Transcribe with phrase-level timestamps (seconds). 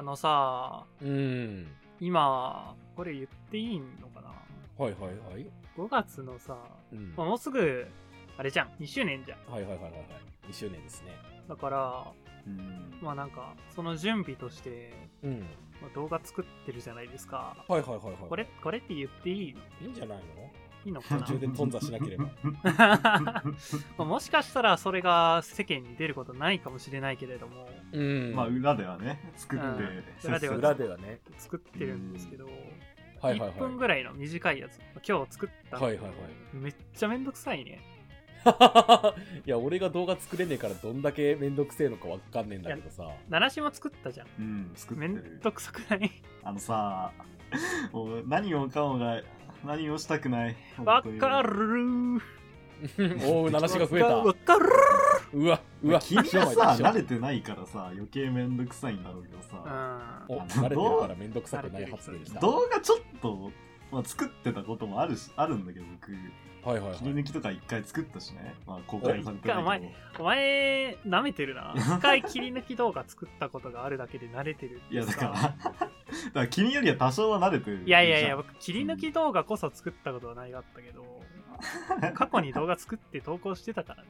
[0.00, 1.66] あのさ、うん。
[2.00, 4.30] 今、これ言っていいのかな？
[4.82, 5.46] はいはいはい。
[5.76, 6.56] ?5 月のさ、
[6.90, 7.12] うん。
[7.14, 7.86] まあもうすぐ、
[8.38, 9.52] あれじゃん、2周年じゃん。
[9.52, 10.02] はいはいはいはいはい。
[10.48, 11.12] 2周年ですね。
[11.46, 12.12] だから、
[12.46, 15.40] うんまあなんか、その準備として、うん。
[15.82, 17.54] まあ動画作ってるじゃないですか。
[17.68, 18.16] はいはいはいはい。
[18.26, 20.24] これ、これって言っていいいいんじゃないの？
[20.84, 21.22] いいのかな？
[21.22, 22.24] 途中で頓挫しなければ。
[22.64, 23.42] ま
[23.98, 28.34] あもしかしたらそれが世間に出ることないかもしれないけれども、うん。
[28.34, 31.20] まあ裏ではね作って、うん裏では裏ではね。
[31.38, 32.54] 作ってるんですけど、はい
[33.32, 33.50] はいはい。
[33.50, 37.80] 1分ぐらいの短いやつ、今日作ったんだけどはいはいはめっちゃめんどくさいね。
[39.44, 43.06] いや、俺が動画作れねえからどんだけめんどくせえのかわかんねえんだけどさ。
[43.28, 44.26] ナナシも作ったじゃん。
[44.38, 46.10] うん作ってめんるどくさくない？
[46.42, 47.12] あのさ
[47.92, 49.20] もう何をかもが
[49.64, 50.56] 何をしたくない？
[50.84, 52.20] わかるー。
[53.28, 54.06] おお、話が増えた。
[54.16, 54.66] わかる
[55.34, 62.40] うわ、うわ、君はさ慣れてないからさ余計めんどくさいんだろうけどさ、ーお、慣れてるからめんどくさくない発言した。
[62.40, 63.52] 動画ちょっと、
[63.92, 66.10] まあ、作ってたこともあるしあるんだけど僕
[66.64, 66.98] はいはいはい。
[66.98, 69.80] 切り抜きとか一回作ったしね、まあ、公開されてないお一回
[70.16, 71.74] けお前、舐めてるな。
[71.76, 75.90] 一回切り抜き動画作ったことがあるだけで慣れてるってどいやだからさ だか
[76.34, 77.82] ら君よりは多少は慣れてる。
[77.84, 81.04] いやいやいや、僕、切り抜き動画こそ作ったことはないかったけど、
[82.14, 84.08] 過去に動画作って投稿してたからね。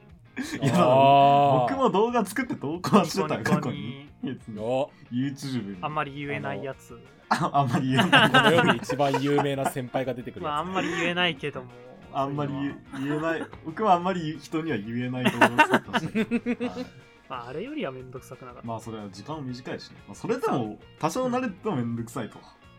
[0.63, 4.09] いや僕も動画作って投稿してた過去に。
[4.23, 5.79] YouTube に。
[5.81, 6.99] あんまり言えないやつ。
[7.29, 8.31] ああんまり言えない。
[8.31, 10.63] この世に一番有名な先輩が出てくるまあ、あ。
[10.63, 11.69] んまり言えないけども。
[12.13, 16.87] あんまり言えない 僕はあんまり人には言えないと思いますはい
[17.29, 18.67] まあ、あれよりはめんどくさくなかった。
[18.67, 22.39] まあそれは時間も短いしね、まあ、それでも多少慣れてもめんどくさいと、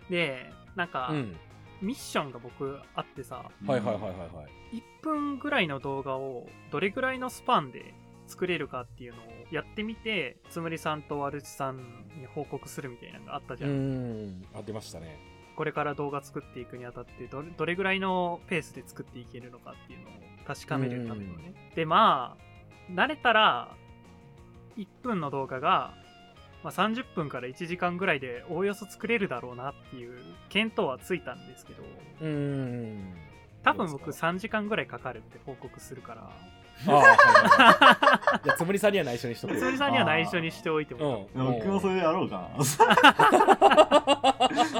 [0.09, 1.37] で、なんか、うん。
[1.81, 4.75] ミッションが僕あってさ、はいはいはいはいはい。
[4.77, 7.95] 1分ぐらいの動画をどれぐらいのスパンで
[8.27, 11.77] 作れるかっていうのをやってみて、つむりさんとワルチさん
[12.19, 14.27] に報告するみたいなのがあったじうゃん。
[14.27, 14.45] ん。
[14.53, 15.17] あ、出ましたね。
[15.55, 20.11] これから動画作っていくにあたってどれどれぐらいのペースで作っていけるのかっていうのを
[20.45, 21.53] 確かめるためのね。
[21.76, 23.76] で、まあ、慣れたら
[24.77, 25.93] 1分の動画が、
[26.64, 31.83] まあ、30分から1時間ぐらいでおおよそ作れるだろうなっていう見当はついたんですけど、
[32.21, 33.14] うん。
[33.64, 36.31] 多分僕どうですか3時間ぐらいかかるって報告するから。
[36.86, 39.59] じゃあ、つむりさんには内緒にしとくよ。
[39.59, 41.45] つむりさんには内緒にしておいてもうん。
[41.53, 42.64] 僕もそれやろうかな。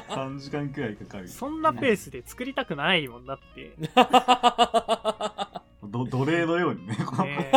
[0.10, 1.28] 3時間くらいかかる。
[1.28, 3.72] そんなペースで作りたくないもんだって。
[5.84, 7.26] ど奴隷のようにねこの。
[7.26, 7.52] ね。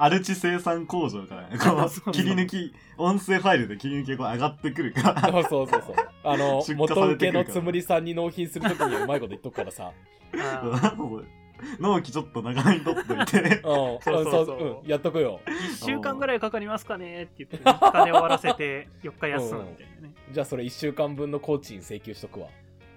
[0.00, 5.20] アルチ生産工場からねこの 切り抜き音声ファイルで切り抜きがこう上がってくるから。
[5.20, 5.96] そうそうそうそう。
[6.22, 9.90] あの元請けのつむりさんに納品するときにはうまいこと言っとくからさ。
[11.78, 13.98] 納期ちょっと長めに取っといて うん。
[14.00, 15.40] そうそうそうそううんやっとくよ。
[15.46, 20.14] 1週間ぐらいかかりますかねって言って3日で終わらせて4日休むみたいなね。
[20.30, 22.48] じゃあ、それ1週間分の工賃請求しとくわ。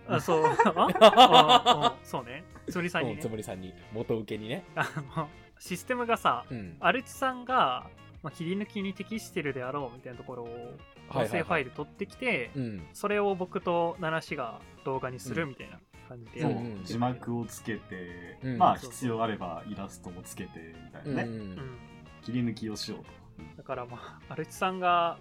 [0.07, 0.43] あ、そう。
[0.45, 2.43] あそうね。
[2.69, 3.29] つむりさんうん、にねつ。
[3.29, 3.73] むりさんに。
[3.93, 4.65] 元請けにね。
[4.75, 5.29] あの、
[5.59, 6.77] システムがさ、うん。
[6.79, 7.87] アルチさんが、
[8.23, 10.77] まあ、切り抜きに適してるであろうみたいなところを
[11.09, 12.87] 音声ファイル取ってきて、うん。
[12.93, 15.79] それを僕とナナシが動画にするみたいな
[16.11, 16.41] 感じで。
[16.41, 16.51] そう。
[16.51, 16.83] やる、うん。
[16.83, 18.57] 字幕をつけて、うん。
[18.57, 21.77] まあ必要あればイラストもつけてみたいなね、うんうん。
[22.23, 23.11] 切り抜きをしようと。
[23.57, 25.17] だからまあ、アルチさんが、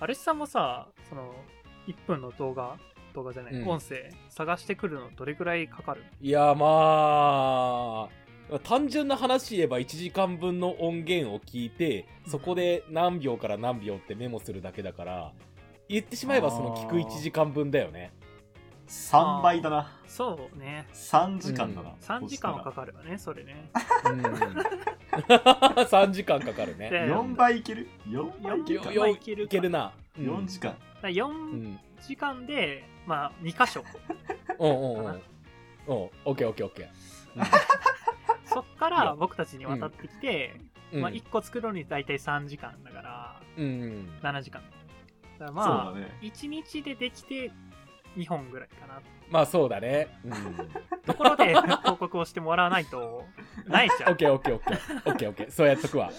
[0.00, 1.34] アルチさんもさ、その、
[1.86, 2.78] 1分の動画、
[3.14, 3.68] 動画じゃない、うん。
[3.68, 15.32] 音声、探してくるのどれくらいかかるいや、まあ、単純な話言えば1時間分の音源を聞いて、そこで何秒から何秒ってメモするだけだから、
[15.88, 18.12] 言ってしまえばその聞く1時間分だよね。
[18.92, 20.86] 3倍だなそうね。
[20.92, 23.70] 3時間だな、3時間はかかかるわね、それね。
[24.04, 24.22] うん。
[25.16, 26.90] 3時間かかるね。
[26.90, 28.92] で4倍いける ?4 倍いけるか？
[28.92, 29.92] よよいけるかいけるな。
[30.18, 31.80] 4時間だからう4ん。
[32.02, 33.82] 時間で、まあ、2箇所。
[34.58, 35.14] うんうんうん。
[35.14, 35.22] うん。
[35.86, 36.90] オッケーオッケーオッケ
[38.44, 41.00] そっから僕たちに渡ってきて、ー。
[41.00, 43.64] まあ、1個作るのに大体3時間だから、うん。
[43.64, 44.18] うん。
[44.22, 44.62] 7時間。
[45.38, 47.50] だまあ、だね1日でできて
[48.16, 49.00] 2本ぐらいかな。
[49.30, 50.08] まあそうだね。
[50.24, 50.32] うん。
[51.06, 53.24] ところで報告をしてもらわないと、
[53.66, 54.12] ないちゃう。
[54.12, 55.10] オッケーオッケーオッケー。
[55.10, 55.50] オッケーオッケー。
[55.50, 56.10] そうやっとくわ。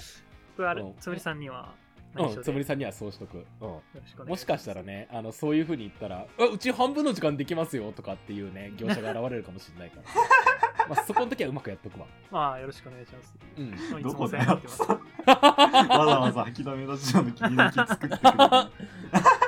[0.57, 1.73] 僕あるうんつむりさんには
[2.15, 2.43] うん。
[2.43, 3.45] つむりさんにはそうしとく。
[3.61, 3.67] うん。
[3.67, 10.87] よろしくお願いもしかしたらね、あの、そういう風に言ったら、あうち半分の時間できますよとかっていうね、業者が現れるかもしれないから。
[10.89, 12.05] まあ、そこの時はうまくやっとくわ。
[12.29, 13.35] まあよろしくお願いします。
[13.57, 14.03] うん。
[14.03, 14.59] どこだよ。
[15.25, 19.42] わざわざ吐きだめラジオの切り抜き作ってくれる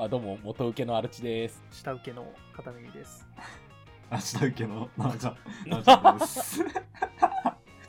[0.00, 1.60] あ、どうも、元請けのアルチです。
[1.72, 3.26] 下請けの片耳です。
[4.10, 5.36] あ下請けのなあちゃん
[5.68, 6.62] なあちゃんです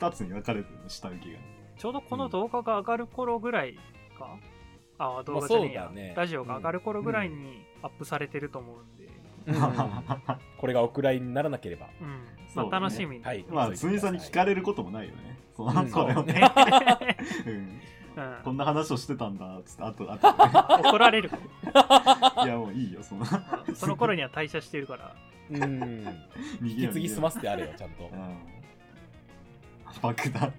[0.00, 1.38] 2つに分かれてるの下請けが
[1.78, 3.78] ちょうどこの動画が上がる頃ぐらい
[4.18, 4.36] か、
[4.98, 9.04] あ動画じゃねえや、ねラジオが上がる頃ぐらいにアップされてると思うんで、
[9.46, 11.86] うんこれがお蔵入りにならなければ。
[12.00, 12.26] うん。
[12.56, 13.24] まあ楽しみに。
[13.24, 15.38] はいまあ、つみさんに聞かれることもないよね。
[15.54, 16.32] その、うんそれをね。
[16.34, 16.42] ね。
[17.46, 17.80] うん
[18.16, 20.28] うんこんな話をしてたんだ、つって、あと、あと、
[20.88, 21.38] 怒られるか
[22.44, 23.64] いや、もういいよ、その、ら。
[23.74, 25.14] その頃には退社してるから。
[25.50, 25.60] うん。
[26.60, 28.16] 逃引き継ぎ済ませてあれよ、ちゃんとう。
[28.16, 28.38] ん
[30.02, 30.52] 爆弾。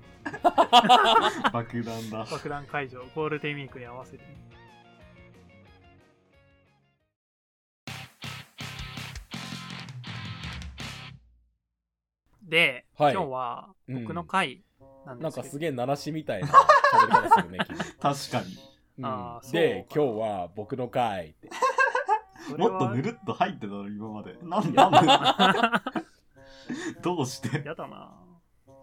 [1.51, 2.25] 爆弾だ。
[2.29, 4.23] 爆弾解除、ゴールデンウィークに合わせて。
[12.43, 14.61] で、はい今日は僕の回
[15.05, 16.47] なんなんかすげえ鳴らしみたいな
[16.93, 17.77] 喋り方するね、君。
[17.77, 17.91] 確
[18.31, 18.57] かに。
[18.99, 21.49] うんあーそうで、か今日は僕の回って。
[22.57, 24.37] もっとぬるっと入ってたの、今まで。
[24.43, 25.91] な んなんで
[27.01, 27.63] どうして？
[27.67, 28.13] やだな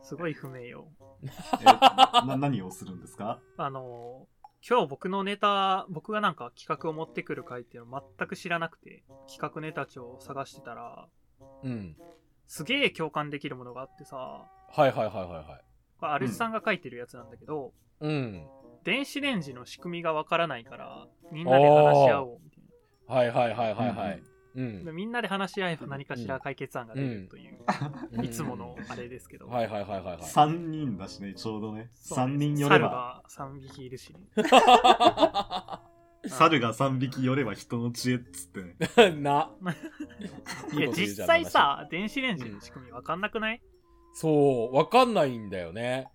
[0.02, 0.88] すごい不明よ。
[1.60, 1.64] え
[2.26, 3.40] な何をするんですか？
[3.56, 4.26] あの、
[4.68, 11.06] 今日僕のネタ、僕がなんか企画を持ってくる回っていうのを全く知らなくて、企画ネタ帳を探してたら、
[11.62, 11.96] うん。
[12.46, 14.46] すげえ共感できるものがあってさ、は
[14.78, 15.64] いはいはいはいはい。
[15.98, 18.46] これアルスさんが書いてるやつなんだけど、うん。
[18.84, 22.62] 電子レンジの仕組みがわからないから、みんなで話し合おうみたい
[23.08, 24.22] はいはいはいはいはい。
[24.54, 24.90] うんな。
[24.90, 27.58] でみんなで話し合えば何かしら解決案が出るという、
[28.12, 30.18] うんいつものあれですけど、はいはいはいはいはい。
[30.18, 31.90] ?3 人だしね、ちょうどね。
[31.94, 32.90] そうね3人寄れ猿ば。
[32.90, 34.20] が3匹いるしね。
[36.26, 38.76] 猿が3匹寄れば人の知恵っつってね。
[39.20, 39.50] な。
[40.72, 43.62] いや、実際、さ、電子レンジの仕組みわかんなくない、
[44.20, 46.08] そう、わかんないんだよね。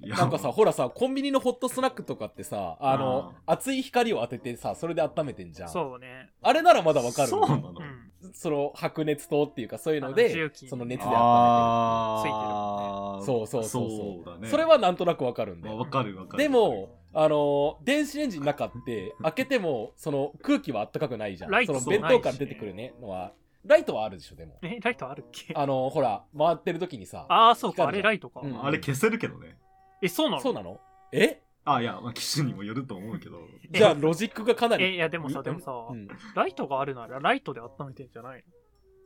[0.00, 5.68] なんかさ、ほらさ、コンビニのホットスナックとかってさ、あの、熱い光を当ててさ、それで温めてんじゃん。
[5.68, 6.30] そうね。
[6.40, 8.32] あれならまだわかるのそうなの、うん。
[8.32, 14.38] その白熱灯っていうかそういうので重機その熱で温あついてるーそうそうそうそうそうだね。
[14.38, 16.42] めてるそれはなんとなくわかるんだまあよわかるわかる。
[16.42, 23.32] でもあの電子レンジの中って開けてもその空気はあったかくないじゃんその弁当から出てくるねのは
[23.64, 25.52] ライトはあるでしょでもえ、ライトあるっけ？
[25.54, 28.40] あのほら回ってる時にさああ、そうか、あれライトか。
[28.42, 29.56] うんあれ消せるけどね。
[30.02, 30.42] え、そうなの？
[30.42, 30.80] そうなの？
[31.12, 31.42] え？
[31.64, 33.40] あ、いや、まあ、機種にもよると思うけど。
[33.70, 38.44] じゃあロジックがかなりえ、いや、でもさ、でもさ、うんライトがあるならライトで温めてんじゃない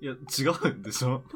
[0.01, 0.17] いや、違
[0.69, 1.23] うんでしょ？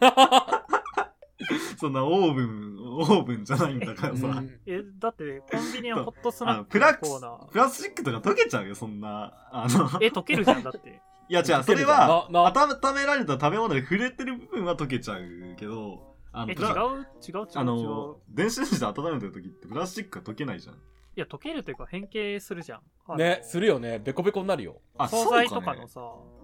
[1.78, 4.26] そんなオーブン、オーブンじゃないんだからさ。
[4.26, 9.32] うんえ、だって、コンビニのホットスナックあプラのコーナプラスチックとか溶けちゃうよ、そんな。
[9.52, 10.04] あの、ー。
[10.04, 11.00] え、溶けるじゃん、だって。
[11.28, 15.20] いや、違う、それは、なな温められた食べ物で触れてる部分は溶けちゃう
[15.56, 20.74] けど、あえ、の、違う違う違う違あうの。、電子レンジで温めてる時ってプラスチックが溶けないじゃん。
[20.74, 20.78] い
[21.14, 23.16] や、溶けるというか変形するじゃん。
[23.16, 26.00] ねするよねベコベコになるよあ、惣菜そうかねとかのさ、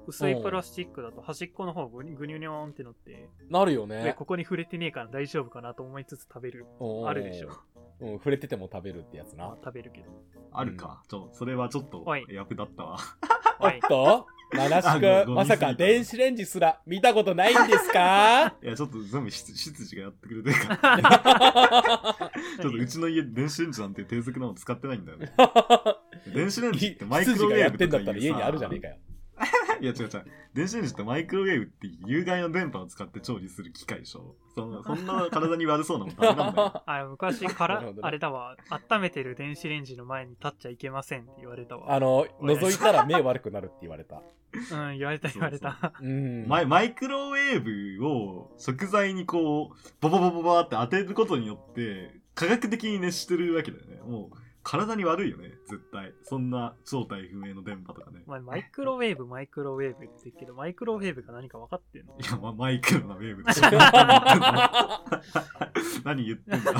[0.06, 6.66] 薄いプラスチックだと端っこの方ぐにぐにゅにょってのって、なるよで、ねここに触れてねえから大丈夫かなと思いつつ食べる。
[7.06, 7.48] あるでしょ。
[7.48, 7.52] うん
[8.14, 10.06] 触れてても食べるってやつなまあ食べるけど。
[10.52, 11.02] あるか。
[11.08, 12.98] ちょ、それはちょっと役立ったわ。
[13.60, 22.30] おっとナナシ君ごまさか電子レンジすら見たことないんですかいや、ちょっと全部執執事がやってくれてるから。
[22.60, 25.32] ちょっとうちの家電子レンジなんて低俗なの使ってないんだよね。
[26.34, 28.96] 電子レンジってマイクロウェーブとかやってんだったら家にあるじゃねえかよ。
[29.80, 30.24] いや違う違う。
[30.54, 34.36] 電子レンジってマイクロウェーブって有害な電波を使って調理する機械でしょ。
[34.54, 36.82] そんな、そんな体に悪そうなのダメなんだよ。
[36.86, 38.56] あ昔からあれだわ
[38.90, 44.22] 温めてる電子レンジの前に立っちゃいけませんって言われたわあの、覗いたら目悪くなるって言われた。
[44.52, 46.46] うん言われた言われたうん。
[46.46, 53.96] マイマイクロウェーブを食材にこう、ボボボボボって当てることによって、科学的に熱してるわけだよね。
[54.04, 56.12] もう、体に悪いよね、絶対。
[56.22, 58.30] そんな正体不明の電波とかねお。
[58.30, 62.16] 前マイクロウェーブマイクロウェーブって言うけどマイクロウェーブが何か分かってんの？
[62.18, 63.62] いや、ま、マイクロなウェーブでしょ。
[66.04, 66.72] 何言ってんだ？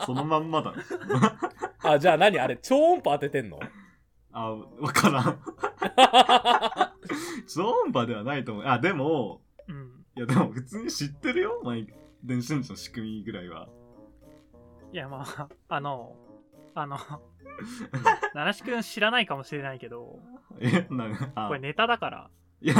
[0.06, 0.74] そのまんまだ。
[1.82, 2.38] あ、じゃあ何？
[2.38, 3.58] あれ、超音波当ててんの？
[4.32, 5.38] あ、わからん。
[7.46, 8.64] 超音波ではないと思う。
[8.66, 11.86] あ、でも、うんいや、でも普通に知ってるよ、マイ
[12.22, 13.68] 電子レンジの仕組みぐらいは。
[14.92, 16.16] いやまああの
[16.74, 16.98] あの
[18.34, 20.18] 七志くん知らないかもしれないけど
[20.60, 22.30] え、なあこれネタだから
[22.62, 22.76] いや、い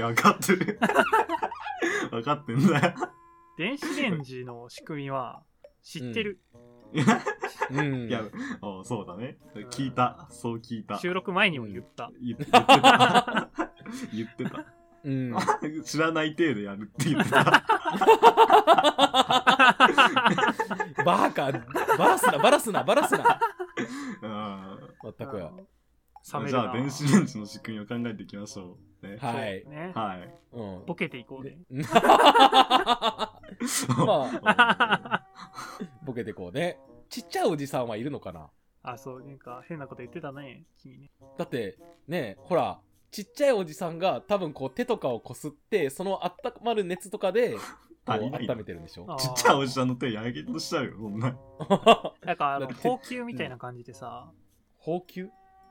[0.00, 0.80] や、分かってる。
[2.10, 2.94] 分かってんだよ。
[3.56, 5.44] 電子レンジの仕組みは
[5.82, 6.40] 知ってる、
[6.92, 7.04] いや、
[7.70, 8.08] うん。
[8.08, 8.22] いや
[8.62, 9.38] おそうだね。
[9.70, 10.26] 聞いた。
[10.30, 10.98] そう聞いた。
[10.98, 13.50] 収録前にも言った、言言ってた。
[14.12, 14.64] 言ってた。
[15.08, 15.34] うん。
[15.84, 17.44] 知らない体でやるって言ってた。
[21.04, 21.50] バカ、
[21.96, 23.40] バラすな、バラすな、バラすな。
[24.22, 24.30] うん
[25.02, 25.66] まったくよ。
[26.30, 29.06] 冷めるなじゃあ、電子レンジの仕組みを考えていきましょう。
[29.06, 29.16] ね。
[29.16, 29.64] はい。
[29.66, 30.34] ねはい。
[30.52, 30.84] うん。
[30.84, 31.56] ボケていこうね
[34.04, 35.26] まあ、
[36.04, 36.78] ボケてこうね。
[37.08, 38.50] ちっちゃいおじさんはいるのかな？
[38.82, 41.10] あ、そう、なんか変なこと言ってたね、君ね。
[41.38, 42.78] だって、ねほら、
[43.10, 47.56] ちっちゃいおじさんが多分こう手とかをこすって、その温まる熱とかで、
[48.06, 49.04] 温めてるんでしょ？
[49.06, 51.36] あちっちゃいおじさんの手やけどしちゃうよ、そんな。
[52.24, 54.30] なんかあの、だって高級みたいな感じでさ、
[54.78, 55.28] 高級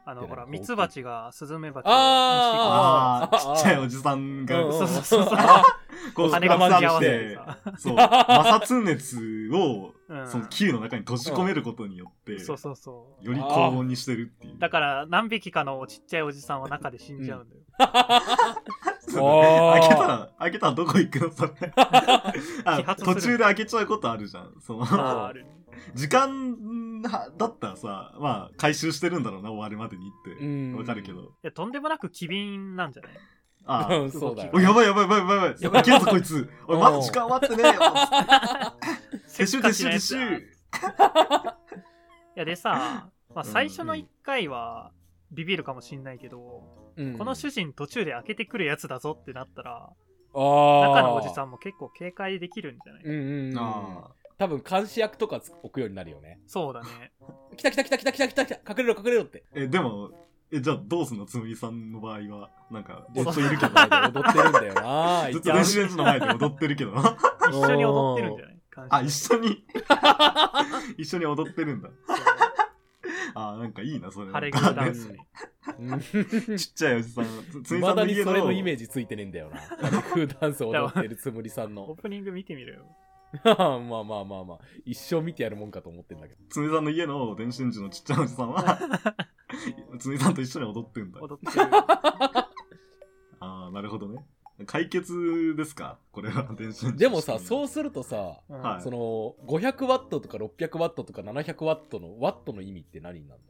[0.09, 5.25] あの、ほら、ミツバチがスズメバチをあああ、ちっちゃいおじさんが、うんそうそうそう
[6.13, 7.37] こう、 羽が膨らま巻き合わせして
[7.77, 9.17] そう、摩擦熱
[9.53, 13.25] を、うんその球の中に閉じ込めることによって、そうそうそう。
[13.25, 14.57] より高温にしてるっていう。
[14.57, 17.61] だから、何匹かのちっちゃいおじさんは中で死んじゃうんだよ。
[17.77, 17.87] 開
[19.89, 21.51] けたら、開けたらどこ行くのそれ。
[23.03, 24.53] 途中で開けちゃうことあるじゃん。
[24.61, 25.57] その、ああるね。
[25.93, 30.43] 時間だったらさ、まあ、回収してるんだろうな、終わるまでにって。
[30.43, 31.22] うんわかるけど。
[31.22, 33.12] いや、とんでもなく機敏なんじゃない？
[33.69, 35.62] ああうん、 そうだよお、やばいやばいやばいやばいやばい。
[35.62, 36.50] やばいいけるぞ、こいつ。
[36.67, 37.81] おい、まだうん時間終わってねえよ。
[39.27, 40.38] 撤収撤収撤収。
[40.38, 40.43] い
[42.36, 44.91] や、でさ、まあ、最初の1回は
[45.31, 46.63] ビビるかもしんないけど、
[46.96, 49.89] うんこの主人途中で開けてくるやつだぞってなったら、
[50.34, 57.12] あー中のおじさんも結構警戒できるんじゃない、うんうんうんあ多分監視役とか置くようになるよねそうだね。
[57.56, 60.12] 来た来た来た来た来た来た来た隠れろ隠れろってーえ、でも、
[60.51, 62.50] え、じゃあどうすんのつむりさんの場合は。
[62.72, 63.74] なんか、ずずっっといるけど。
[63.74, 66.94] 踊ってるんだよな ずっと電子レンジの前で踊ってるけど。
[67.50, 68.58] 一緒に踊ってるんじゃない？
[68.89, 69.65] あ、一緒に？
[70.98, 71.89] 一緒に踊ってるんだ。
[73.36, 74.32] あ、なんかいいな、それ。
[74.32, 75.17] 晴れ着ダンスね。
[75.79, 77.25] うんちっちゃいおじさん。
[77.51, 79.60] つつむりさまだにんの家のそれのイメージついてねえんだよな。
[79.60, 81.96] フーダンス踊ってるつむりさんのオ。
[81.96, 82.86] ープニング見てみろよ。
[83.44, 84.60] まあまあまあまあ。
[84.86, 86.41] 一生見てやるもんかと思ってんだけど。
[86.50, 88.77] つさんの家の電子レンジのちっちゃいおじさんは、
[90.00, 91.20] つさんと一緒に踊ってんだ。
[91.22, 91.65] 踊ってる。
[93.39, 94.25] ああ、なるほどね。
[94.65, 96.00] 解決ですか？
[96.12, 96.98] これは電子レンジ。
[96.98, 103.41] でもさ、そうするとさ、うんはいその、500ワットとか600ワットとか700ワットのワットの意味って何になる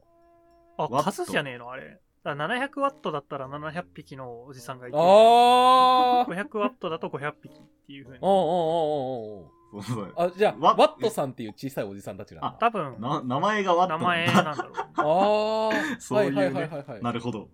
[0.76, 1.70] あ、ワット数じゃねえの？
[1.70, 2.00] あれ。
[2.28, 8.18] だから700ワットだったら700匹のおじさんがいて、のあー500ワットだと500匹っていうふうに。
[8.20, 12.56] おうおうおうおうおうそうそうあ、じゃあ、ワワットさんっていう小さいおじさんたちなんだ。
[12.60, 14.78] 多分、な名前がワット名前なんだろうね。
[14.96, 17.02] あー、 そういうねはいはいはいはい。
[17.02, 17.48] なるほど。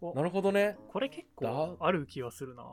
[0.00, 0.78] おなるほどね。
[0.92, 2.64] これ結構ある気はするな。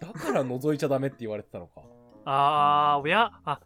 [0.00, 1.82] だから覗いちゃダメって言われてたのか。
[2.24, 3.60] あー、おや、あ、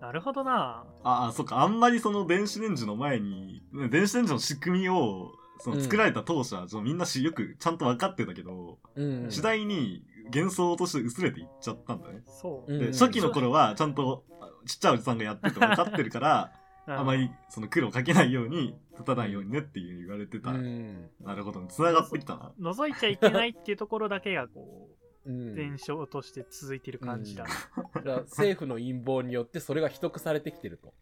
[0.00, 0.84] なるほどな。
[1.04, 5.32] ああ、そっか、あんまりその電子レンジの前に、ね電子レンジの仕組みを、
[5.64, 9.30] そのうん作られた当初は、みんなしよくちゃんと分かってたけど、うん。
[9.30, 12.20] 次第に幻想として薄れていっちゃったんだね。
[12.26, 12.72] そう。
[12.72, 14.24] うんで、初期の頃はちゃんと
[14.66, 16.52] ちっちゃいおじさんがやってて分かってるから、
[16.86, 20.50] うんあまりその苦労かけないように、立たないようにねっていう言われてた。
[20.50, 21.08] うん。
[21.22, 22.52] なるほど、繋がってきたな。
[22.60, 24.90] 覗いちゃいけないっていうところだけがこ
[25.24, 25.54] う、うん。
[25.54, 27.46] 伝承として続いてる感じだ。
[27.94, 30.92] だから政府の陰謀によってそれが秘匿されてきてると。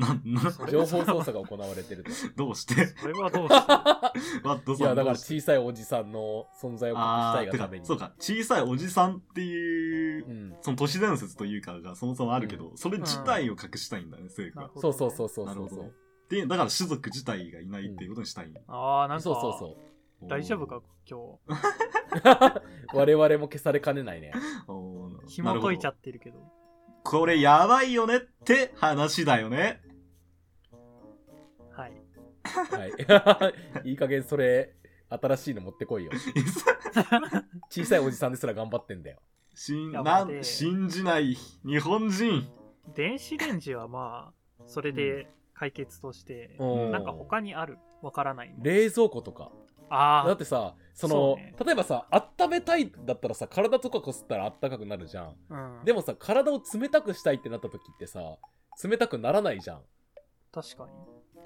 [0.00, 2.10] な、な、それ情報操作が行われてると。
[2.36, 2.86] どうして？
[2.86, 3.72] それはどうして？
[4.48, 7.84] ワットさんいや、だから小さいおじさんの存在を隠したいがために。
[7.86, 10.56] そうか、小さいおじさんっていうう、ん。
[10.62, 14.70] その都市伝説というかがそもそもあるけど、それ自体を隠したいんだね、政府は。
[14.80, 15.92] そうそうそうそうそうそうなるほどね。
[16.30, 18.60] で、だから種族自体がいないっていうことにしたいんだ。
[18.68, 19.76] ああ、なんか、そうそうそ
[20.22, 20.28] う。
[20.28, 21.20] 大丈夫か、今
[22.94, 24.32] 我々も消されかねないね。
[25.26, 26.38] 紐解いちゃってるけど
[27.02, 29.80] これやばいよねって話だよね。
[32.50, 32.90] はい。
[32.90, 33.52] は
[33.84, 33.90] い。
[33.90, 34.74] いい加減それ、
[35.08, 36.12] 新しいの持ってこいよ。
[37.68, 39.18] 小さいおじさんですら頑張ってんだよ。
[39.54, 42.48] 信ないん信じない日本人。
[42.94, 47.78] 電子レンジはまあ、それで解決として、うんなんか他にある？
[48.02, 49.50] わからないの冷蔵庫とか。
[49.92, 55.36] ああだっ、てさ、そのね例えばさ、温めたいだったらさ、体とかこすったら温かくなるじゃん。
[55.50, 55.84] うん。
[55.84, 58.20] でもさ、体を冷たくしたいってなった時ってさ、
[58.82, 59.82] 冷たくならないじゃん。
[60.52, 60.92] 確かに。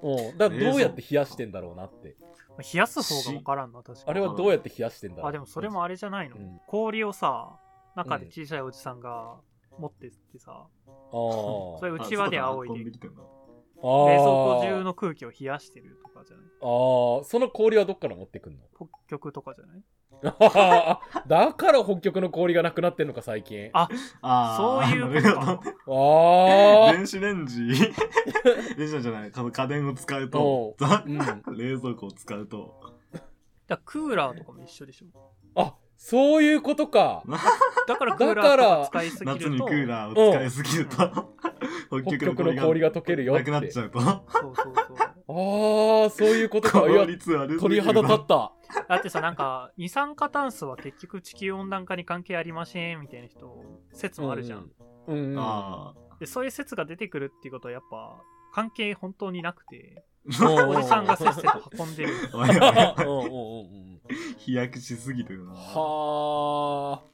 [0.02, 0.38] うん。
[0.38, 2.16] だからどうやって冷やしてんだろうなって。
[2.50, 4.04] まあ冷やす方がわからんな、確かに。
[4.06, 5.28] あれはどうやって冷やしてんだろう。
[5.28, 6.60] あ、でもそれもあれじゃないの、うん。
[6.66, 7.58] 氷をさ、
[7.96, 9.36] 中で小さいおじさんが
[9.78, 10.68] 持ってってさ、ああ。
[11.78, 13.10] それうちわで仰いで、冷蔵
[13.82, 16.46] 庫中の空気を冷やしてるとかじゃない？
[16.60, 17.24] あー。
[17.24, 18.60] その氷はどっから持ってくんの？
[18.76, 19.82] 北極とかじゃない？
[21.26, 23.70] だから北極の氷がなくなってんのか最近。
[23.72, 23.88] あ
[24.22, 25.44] あそういうことか。
[25.44, 27.66] なるほどあ電子レンジ。
[27.74, 30.76] 電子レンジじゃない、この家電を使うと。
[30.78, 31.10] う。
[31.10, 31.18] ん。
[31.56, 32.80] 冷蔵庫を使うと、
[33.66, 35.06] だクーラーとかも一緒でしょ。
[35.56, 37.22] あそういうことか。
[37.86, 41.34] だからクーラーとか使いすぎ夏にるとクーラーを使いすぎると、
[42.02, 43.50] 北極の氷が溶けるよって。
[43.50, 44.74] なくなっちゃうと、そうそうそう
[45.26, 46.86] ああそういうことか。
[46.88, 47.06] いや
[47.58, 48.52] 鳥る肌立った。
[48.88, 54.70] だってさなんか二酸化炭素は結局地球温暖化に関係ありませんみたいな人説もあるじゃん、
[55.06, 55.32] うん。
[55.32, 60.04] うんあでそういう説が出てくるっていうことはやっぱ関係本当になくて、
[60.40, 62.14] おおじさんがせっせと運んでる。
[62.32, 62.58] おいおいおい。
[62.58, 62.62] うん
[63.08, 64.00] うんうんうん。
[64.38, 65.52] 飛躍しすぎてるな。
[65.52, 67.13] はあ。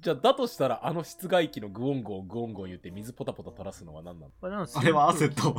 [0.00, 4.32] じゃあ、だとしたら、あの室外機のグオンゴングオンゴン言って水ポタポタ垂らすのは何なの？
[4.40, 5.28] これなんあれは汗。
[5.30, 5.54] と、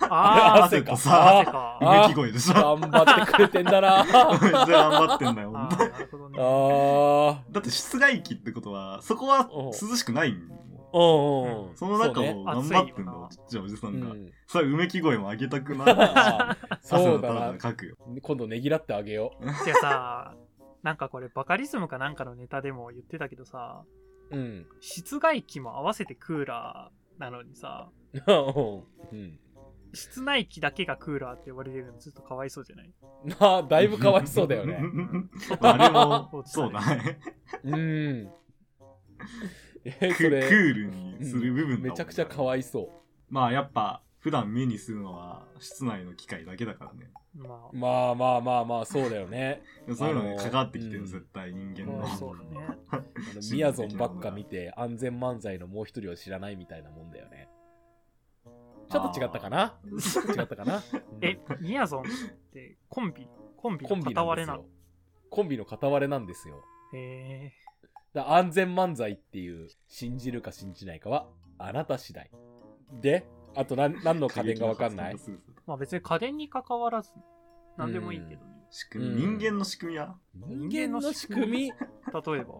[0.00, 1.78] あ汗か汗とさ汗、か。
[1.80, 2.54] あうめき声でしょ。
[2.54, 4.04] 頑張ってくれてんだな。
[4.04, 5.68] めっちゃ頑張ってんだよ、あ
[6.10, 7.38] ほんと。
[7.38, 10.40] あだって室外機ってことは、そこは涼しくないんよ
[10.92, 10.98] あ。
[10.98, 11.76] うんうん。
[11.76, 13.92] その中を頑張ってんだちっちゃいおじさが。
[13.92, 14.32] うんん。
[14.48, 16.82] それうめき声も上げたくなるし。
[16.82, 17.32] そうた。
[17.32, 17.96] だ書くよ。
[18.20, 19.32] 今度ねぎらってあげよ
[19.64, 20.34] じゃあさ、
[20.82, 23.84] なんかこれバカリズムかなんかのネタでも言ってたけどさ、
[24.30, 24.36] う。
[24.36, 24.66] うん。
[24.80, 27.90] 室外機も合わせてクーラーなのにさ、
[28.26, 29.38] うん。
[29.92, 32.92] 室内機だけがクーラーって呼ばれてるのずっとかわいそうじゃない？
[33.24, 34.78] なあ、だいぶかわいそうだよね。
[35.60, 37.20] あれも、そうだね。
[37.64, 38.30] うん。
[39.84, 42.90] えクそれクールにする部分だもんめちゃくちゃかわいそ
[43.28, 47.10] まあやっぱ、普段目にするのは室内の機械だけだからね。
[47.34, 49.62] まあう。、まあまあまあまあ、そうだよね。
[49.96, 52.16] そういうのにあのかかってきてる、うん絶対人間のまあ。
[52.16, 52.78] そうだね。
[52.90, 53.02] あの
[53.50, 57.48] みやぞんばっか見て安全漫才のもう一人を知らないみたいなもんだよね。
[58.90, 59.78] ちょっと違ったかな？
[59.84, 60.76] 違ったかな？
[60.78, 60.80] う
[61.18, 62.04] んえ、みやぞんっ
[62.52, 64.64] てコンビ、コンビのコンビ片割れなの？
[65.30, 66.62] コンビの片割れなんですよ。
[66.92, 67.52] へ
[68.12, 72.30] だ安全漫才っていう信じるか信じないかはあなた次第。
[73.00, 75.14] で、あと何何の家電がわかんない？
[75.14, 77.10] ーまあ別に家電に関わらず、
[77.76, 78.50] なんでもいいけどね。
[78.70, 79.38] 仕組み、うん。
[79.38, 80.16] 人間の仕組みは？
[80.34, 81.58] 人間の仕組み？
[81.68, 81.72] 例え
[82.44, 82.54] ば。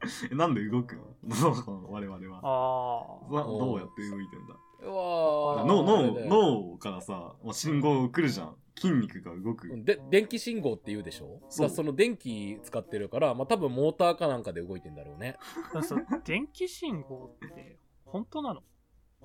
[0.32, 1.02] えなんで動くの？
[1.90, 3.20] 我々は。
[3.28, 4.54] あなどうやって動いてんだ？
[4.82, 5.66] うわー。
[5.66, 8.56] 脳、脳、脳からさ、もう信号送るじゃん。
[8.78, 9.68] 筋肉が動く。
[9.84, 11.42] で電気信号って言うでしょ？
[11.50, 11.68] そう。
[11.68, 15.36] そその電気使ってるから、まあ、多分モーターかなんかで動いてんだろうね。
[15.74, 15.82] あ。
[15.82, 16.06] そう。
[16.24, 18.62] 電気信号って本当なの？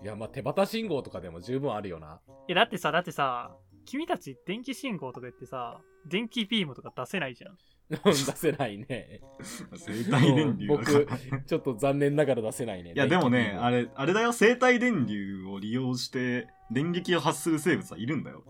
[0.04, 2.20] いやまあ手旗信号とかでも十分あるよな。
[2.48, 7.58] え、だってさ、だってさ、君たち電気信号とか言ってさ、電気ビームとか出せないじゃん。
[8.04, 9.22] 出せないね。
[9.76, 12.94] 生体電流だから僕ちょっと残念ながら出せないね。
[12.94, 18.44] いやでもね、あれれ、あれだよ、生体電流を利用して電撃を発する生物はいるんだよ。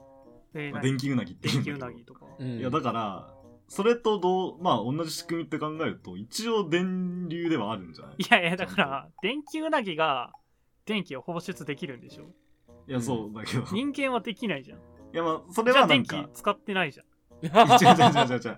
[0.54, 1.98] えまあ電気うなぎって言電うんだけど。
[1.98, 2.26] 気うなぎとか。
[2.40, 3.34] いやだから、
[3.68, 8.16] それとどう、まあ同じ仕組みって考えると、一応電流ではあるんじゃない？
[8.20, 10.32] いやいや、だから、電気うなぎが
[10.86, 12.26] 電気を放出できるんでしょ？
[12.88, 13.64] いや、そうだけど。
[13.64, 14.80] い人間はできないじゃん。
[15.12, 17.06] や、まあ、それじゃあ電気はなんか、使ってないじゃん。
[17.46, 18.40] 違う違う違う違う違う。
[18.40, 18.58] じゃ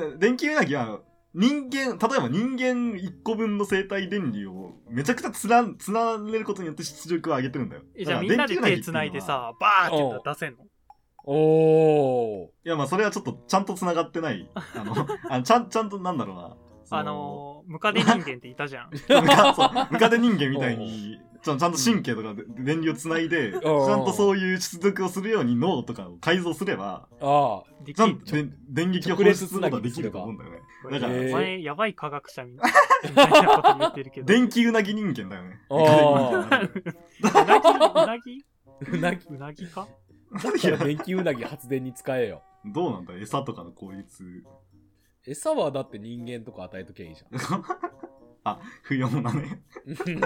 [0.00, 1.00] あ電気うなぎは、
[1.34, 7.82] 人間、例えば人間1個分の生体電流をめちゃくちゃつな、つなれることによって出力を上げてるんだよ。
[7.94, 9.20] えじゃあだからみんなで手繋いで。
[9.20, 10.58] さ、バーって言ったら出せんの？
[11.28, 14.48] おーいや、まあそれはちょっとちゃんと繋がってない。
[14.54, 14.94] あの、
[15.28, 16.56] あのちゃん、ちゃんとなんだろうな。
[16.84, 18.90] そあのー、ムカデ人間っていたじゃん。
[18.94, 21.20] ムカそうムカデ人間みたいに、
[21.56, 23.58] ちゃんと神経とかで電流をつないで、ちゃ
[23.96, 27.62] んとそういう出力をするように脳とかを改造すれば、あ
[27.94, 30.58] ちゃんとで電撃を放出することができると思うんだよね。
[30.90, 32.72] だから、お前、やばい科学者みたい
[33.44, 34.26] なこと言ってるけど。
[34.32, 35.60] 電気うなぎ人間だよね。
[35.70, 36.74] うなぎ？
[38.02, 38.44] うなぎ？
[38.92, 39.26] うなぎ。
[39.28, 39.88] うなぎか？
[40.84, 42.42] 電気うなぎ発電に使えよ。
[42.64, 44.24] どうなんだ餌とかの効率。
[45.26, 47.64] 餌はだって人間とか与えときゃいいじゃん
[48.48, 49.62] あ、不要なね。
[49.86, 50.20] う ん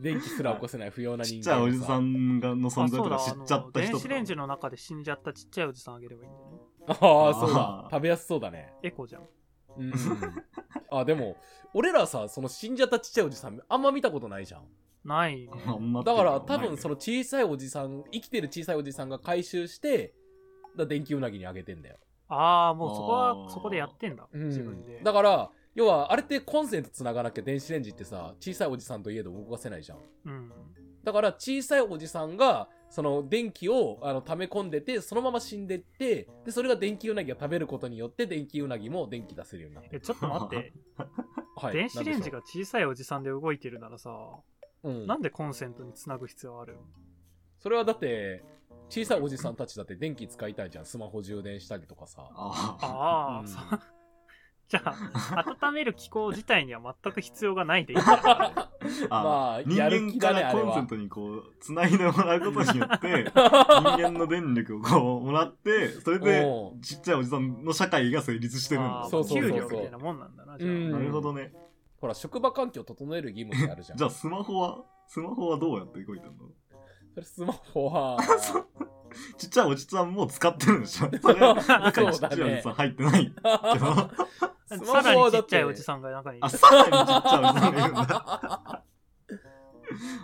[0.00, 3.78] 電気すら起こせない不要なちっ人間ちゃいおじさんがの存在とかあ知っちゃった人とか。
[3.80, 6.58] 電子レンジの中で死んじゃったちっちゃいおじさんあげればいいんだよね。
[6.88, 9.28] ああそうあだー食べやすそうだねエコじゃん。
[9.78, 9.92] うん
[10.90, 11.36] あでも
[11.74, 14.62] 俺らさその死んじゃったちっちゃいおじさんあんま見たことないじゃん
[15.04, 15.50] ないね。
[15.66, 20.14] あんまってだから多分その小さいおじさん生きてる小さいおじさんが回収して
[20.76, 24.26] だ電気うなぎにあげてんだよ、ああ、もうそこは、そこでやってんだ。
[24.32, 25.00] うん自分で。
[25.02, 29.98] だから要はあれってコンセントつながなきゃ電子レンジってさ小さいおじさんといえど動かせないじゃん。
[30.26, 30.52] うん。
[31.04, 40.72] だから小さいおじさんがその電気をあの溜め込んでてそのまま死んでってでそれが電気うなぎが食べることによって電気うなぎも電気出せるようになってえ、ちょっと待って。
[41.56, 41.74] はい。
[41.74, 44.10] 電子レンジが、が小さいおじさんで動いてるならさ、
[44.84, 46.78] うん、なんでコンセントにつなぐ必要ある？
[47.58, 48.44] それはだって
[48.88, 50.86] 小さいおじさんたちだって電気使いたいじゃん。
[50.86, 52.28] スマホ充電したりとかさ。
[52.34, 52.86] ああ。
[52.86, 53.48] ああ、うん。
[53.48, 53.58] そ
[54.68, 57.98] じゃあ、温める機構自体には全く必要がないでいい。
[59.10, 66.46] まあ人間気からコンセントにこう、繋いでもらうことによって、 人間の電力をこう、もらって、それで
[66.82, 69.00] ちっちゃいおじさんの社会が成立してるんだ。
[69.02, 69.50] あーそうそうそう。
[69.50, 70.70] そう給料みたいなもんなんだな、じゃあ。
[70.70, 70.90] うん。
[70.92, 71.52] なるほどね。
[72.00, 73.98] ほら職場環境整える義務ってあるじゃん。
[73.98, 76.48] じゃあスマホはスマホはどうやって動いてんの？
[77.14, 78.16] それスマホは
[79.38, 81.10] ちっちゃいおじさんも使ってるんでしょ？
[81.20, 83.32] それ、中にちっちゃいおじさん入ってない
[83.72, 84.10] けど。
[84.78, 86.56] スさらにちっちゃいおじんさんが中にいあ、る。
[86.56, 88.82] さらにちっちゃいおじさんがいるんだ。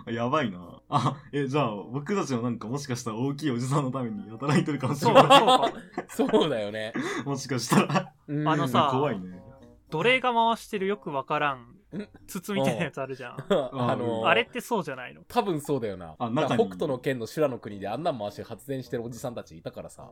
[0.13, 0.81] やばいな。
[0.89, 5.41] あ、え、じゃあ、僕たちもなんかもしかしたら大きいおじさんのために働いてるかもしそうそうれない。
[5.41, 5.71] かも
[6.09, 6.95] そうだよね。
[7.27, 8.13] もしかしたら。
[8.29, 9.43] うんあのさ怖いね。
[9.91, 11.78] 奴隷が回してるよくわからんん
[12.27, 15.23] 筒みたいなやつあるじゃんあのあれってそうじゃないの？
[15.27, 16.17] 多分そうだよな。
[16.19, 20.11] あ北斗の剣の修羅の国であんなん回して発電してるおじさんたちいたからさ。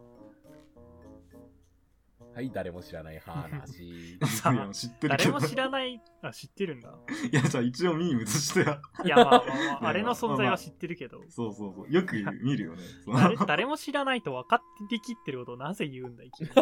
[2.35, 4.19] はい、誰も知らない話。
[4.73, 5.17] 知ってる。
[5.17, 6.91] 誰も知らないあ知ってるんだ
[7.33, 8.83] いや、じゃあ一応ミームとしては。
[9.03, 9.45] いやまあまあま
[9.87, 11.91] あ あれの存在は知ってるけどそうそうそう。
[11.91, 12.83] よく見るよね。
[13.07, 16.53] 誰誰も知らないと分かってきってることをなぜ言うんだいきなり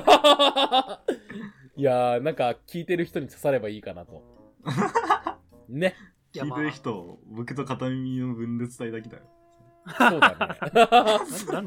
[1.77, 4.34] いやー、なんか聞いてる人に刺さればいいかなと。
[5.69, 5.95] ね。
[6.33, 9.23] 聞いてる人、僕と片耳の分裂体だけだよ。
[9.87, 10.37] そうだね。
[10.73, 11.67] な 何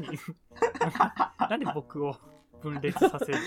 [1.50, 2.16] なんで僕を
[2.60, 3.38] 分裂させる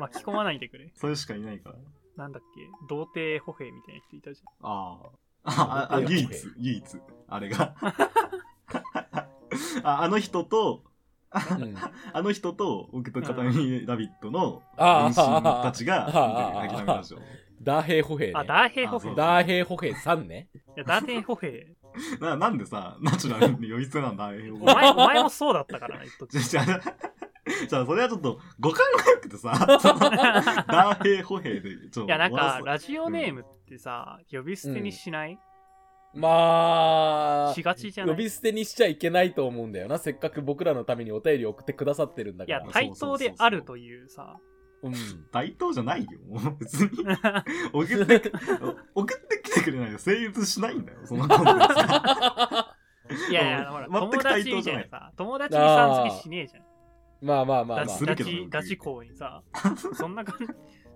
[0.00, 1.76] 巻き込まないでくれそれしかいないから。
[2.16, 2.68] なんだっけ？
[2.88, 5.08] 童貞歩兵みたいな人いたじああ。
[5.44, 6.84] あ、あ、あ唯一、唯一、
[7.28, 7.74] あれが。
[9.84, 10.84] ああの人と、
[11.60, 11.74] うん
[12.12, 16.06] あの人と、僕と片耳ラビットのあ分ー身たちが、
[16.68, 17.18] 諦めラジオ。
[17.62, 18.44] ダーヘイ歩兵ねゃんあ。
[18.44, 20.48] ダーヘイ歩兵あそうダーヘイ歩兵さんね。
[20.54, 21.66] いやダーヘイ歩兵
[22.20, 24.50] ななんでさ、ナチュラルに呼び捨てなんだ、あれ。
[24.50, 26.80] お前お前もそうだったからな一時 じゃあ、じゃあ、
[27.68, 29.50] じゃあそれはちょっと、語感が良くてさ、
[30.68, 32.04] ダーヘイ歩兵で、ちょっと。
[32.04, 35.38] いやなんかラジオネームってさ呼び捨てにしない、
[36.14, 38.14] まあ、しがちじゃない？
[38.16, 39.98] 呼び捨てにしちゃいけないと思うんだよな。
[39.98, 42.58] せっかく僕らのためにお便りを送ってくださってるんだから。
[42.62, 44.40] いや対等であるというさう
[44.88, 44.94] ん。
[45.32, 46.90] 対等じゃないよ、もう別に。
[47.72, 48.32] 送って、
[48.94, 52.76] 送ってきてくれないと成立しないんだよ、そのコンテンツが。
[53.30, 56.64] いやいやほら全く友達み対等じゃない友達にさん付けしねえじゃん。
[57.22, 57.88] まあまあまあまあダ。
[57.88, 59.42] するけどチダチ公にさ。
[59.94, 60.46] そんな感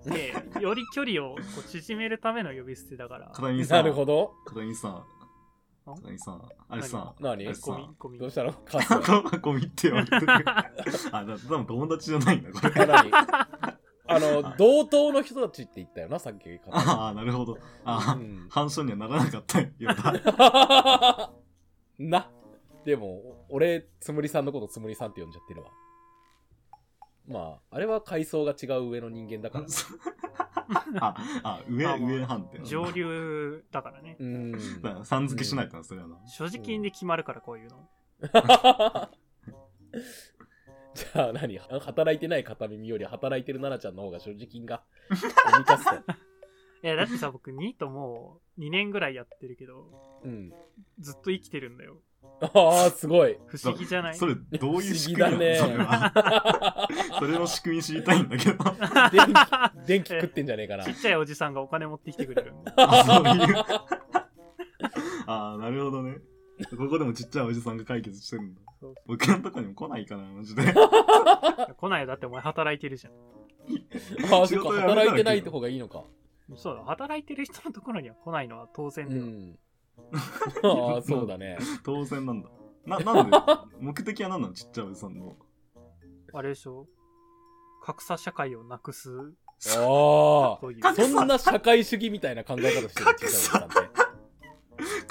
[0.04, 0.10] じ。
[0.10, 3.28] でより距離をこう縮めるための呼び捨てだから。
[3.28, 4.34] 片耳さ、なんるほど。
[4.44, 5.04] 片耳さん、
[5.84, 7.32] 片耳さん、あれさ、何？
[7.32, 7.70] あれさ。
[7.70, 8.18] ゴミ、ゴミ。
[8.18, 8.52] どうしたの？
[8.66, 8.98] カス。
[9.40, 10.26] ゴミって言われてる。
[11.12, 13.71] あ、だ多分友達じゃないんだ、これ。
[14.20, 16.48] 何あの、同等の人たちって言ったよな、さっき。
[16.70, 17.58] ああ、なるほど。
[17.84, 19.68] ああ、うん反証にはならなかったよ。
[21.98, 22.30] な。
[22.84, 25.70] でも、俺、つむりさんのことつむりさんって呼んじゃってるわ。
[27.26, 29.66] まあ、あれは階層が違う上の人間だから。
[31.00, 32.64] あ、あ、上、まあまあ上判定。
[32.64, 35.04] 上流だからねうん。
[35.04, 36.16] さん付けしないとな、それはな。
[36.26, 37.88] 所持金で決まるからこういうの
[40.94, 41.58] じゃあ何？
[41.58, 44.82] 働いてない片耳より働いてる奈々ちゃんの方が所持金が？
[45.10, 45.94] 満たすと。
[46.84, 50.52] いやだってさ僕ニートもう2年ぐらいやってるけどうん。
[51.00, 51.96] ずっと生きてるんだよ
[52.40, 53.36] ああ、すごい。
[53.46, 54.14] 不思議じゃない？
[54.16, 55.44] それ、どういう仕不思組み？
[55.58, 56.88] なの議だねそれは。
[57.20, 58.64] それの仕組み知りたいんだけど。
[59.10, 60.94] 電気、電気食ってんじゃねえかなちっ。
[60.94, 63.56] ちゃいおじさんがお金持ってきてくれるんだあ、そういう。
[65.26, 66.16] ああ、なるほどね。
[66.70, 68.94] ここでもちっちゃいおじさんが解決してるんだそう。
[69.06, 70.62] 僕のとこにも来ないかな、マジで。
[70.62, 73.12] 来ないよだってお前働いてるじゃん
[74.34, 76.04] ああ、そっか、働いてないって方がいいのか。
[76.56, 79.58] そうだ働いてる人のところには来ないのは当然うだよ、ん。
[80.94, 81.58] ああ、そうだね。
[81.84, 82.48] 当然なんだ。
[82.86, 83.36] な、なんで、
[83.80, 84.54] 目的は何なの？
[84.54, 85.36] ちっちゃいおじさんの。
[86.34, 86.86] あれでしょ？
[87.84, 89.10] 格差社会をなくす
[89.76, 94.01] あというあ、そんな社会主義みたいな考え方してる格小差さいおじさんって。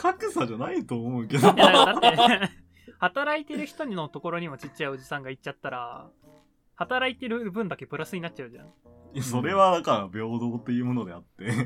[0.02, 1.52] 格差じゃないと思うけど。
[1.52, 2.50] いやだって
[2.98, 6.10] 働いてる人のところにもちっちゃいおじさんが行っちゃったら
[6.76, 8.66] 働いてる分だけプラスになっちゃうじゃん。
[9.14, 11.66] いやそれはだから平等というものであって、だか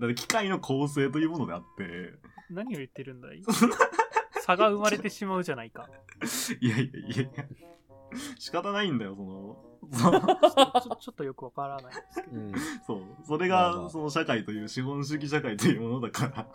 [0.00, 2.14] ら機械の構成というものであって、
[2.50, 3.42] 何を言ってるんだい？
[4.42, 5.88] 差が生まれてしまうじゃないか。
[6.60, 7.44] いやいやいやいや、
[8.38, 9.56] 仕方ないんだよ、その、
[9.92, 12.52] ちょっとちょっとよくわからないですけど、うん。
[12.86, 13.02] そう。
[13.26, 16.46] それがその社会という資本主義社会というものだから。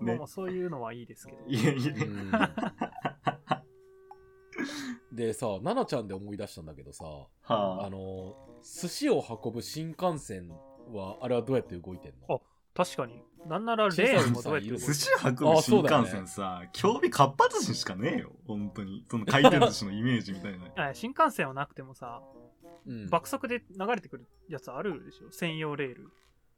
[0.00, 0.26] まあねまあ。
[0.26, 1.38] そういうのはいいですけど。
[1.46, 2.30] いやいや、うん。
[5.12, 10.48] でさ、奈々ちゃんで思い出したんだけどさ、はあ、あの、寿司を運ぶ新幹線
[10.92, 12.40] は、あれはどうやって動いてんの？
[12.74, 13.22] 確かに。
[13.46, 19.04] なんならレーンもどうやって動いて 寿司を運ぶ新幹線さ、興味かっぱ寿司しかねえよ、本当に。
[19.08, 20.66] その回転寿司のイメージみたいな。
[20.90, 22.22] あ新幹線はなくてもさ
[22.86, 23.08] うん。
[23.08, 25.30] 爆速で流れてくるやつあるでしょ？
[25.30, 26.10] 専用レール。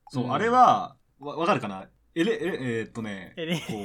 [0.08, 0.32] そう、うん。
[0.32, 1.88] あれは、わ、わかるかな？
[2.14, 3.84] エレ、エレ、えーっとね、エレこう、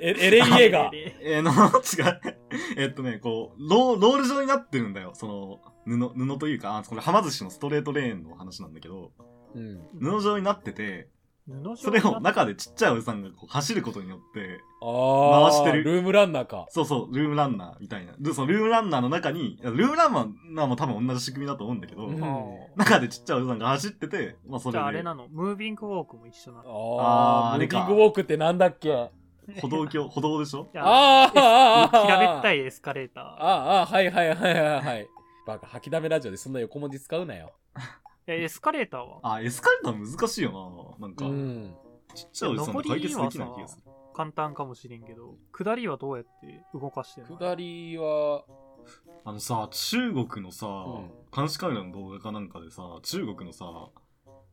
[0.00, 1.14] えエエレイエガー。
[1.20, 2.38] えー、の、違う。
[2.76, 5.12] えっとね、こう、ロー、ロール状になってるんだよ。
[5.14, 9.12] その、布、布というか、あこれ、はま寿司のストレートレーンの話なんだけど、
[9.54, 9.80] うん。
[10.00, 11.08] 布状になってて、
[11.76, 15.84] それを中でちっちゃいおじさんがこう走ることによって、ああ、回してる。
[15.84, 16.66] ルームランナーか。
[16.70, 18.12] そうそう、ルームランナーみたいな。
[18.18, 22.22] で、そのルームランナーの中に、ルームランナーも多分同じ仕組みだと思うんだけど、うん。
[22.24, 22.26] あ
[22.76, 24.78] 中でちっちゃいおじさんが走ってて、まあそれで。
[24.78, 25.28] じゃああれなの？
[25.28, 26.96] ムービングウォークも一緒なの？
[27.00, 29.10] ああ、ムービングウォークってなんだっけ？
[29.60, 30.68] 歩道橋、 歩道でしょ？
[30.74, 33.24] あーあーあー平べったいエスカレーター。
[33.24, 35.08] あああはいはいはいはいはい。
[35.46, 37.52] バカ吐きだめラジオでそんな横文字使うなよ
[38.36, 41.06] いや、エスカレーターはあ、エスカレーター難しいよな。
[41.08, 41.74] なんうか、ん
[42.14, 43.82] ちっちゃいおじさんで解決できない気がする。
[44.14, 48.44] 簡単かもしれんけど、下りはどうやって動かしてんの下りは
[49.24, 53.88] あのさ、中国のさ、ん監視カメラの動画かなんかでさ、中国のさ、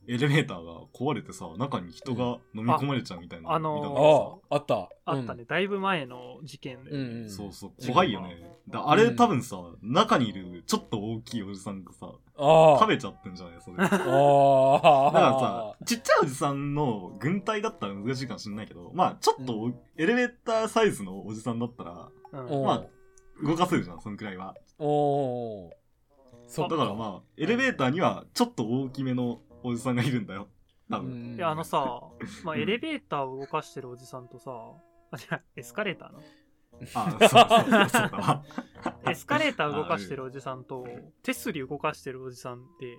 [0.07, 3.49] エレベーターが壊れてさ、中に人が飲み込まれちゃうみたいな。
[3.49, 4.89] ああのー見たこあああった。
[5.05, 6.91] あったね、だいぶ前の事件で。
[6.91, 7.29] うんうん。
[7.29, 8.57] そうそう、怖いよね。
[8.69, 13.55] だあれ多分さ、中にいるちょっと大きいおじさんがさ、ああ食べちゃってんじゃない？
[13.61, 13.77] それ。
[13.77, 22.47] だかああらさ、ちっちゃいおじさんの軍隊だったら難しいかもしれないけど、まあちょっとおエレベーターサイズのおじさんだったら、うん。
[22.49, 24.55] おまあ動かせるじゃん、そのくらいは。
[24.79, 25.71] おー。
[26.49, 30.47] そっだからまあ、エレベーターにはちょっと大きめのおじさんがいるんだよ。
[30.89, 31.35] 多分。
[31.35, 32.01] いや、あのさ、
[32.43, 32.61] まあ、うん。
[32.61, 34.51] エレベーターを動かしてるおじさんとさ、
[35.11, 36.19] あ、じゃエスカレーターな。
[36.93, 38.43] あ、そうそうそうそうだわ。
[39.09, 40.85] エスカレーター動かしてるおじさんと、
[41.23, 42.97] 手すり動かしてるおじさんって、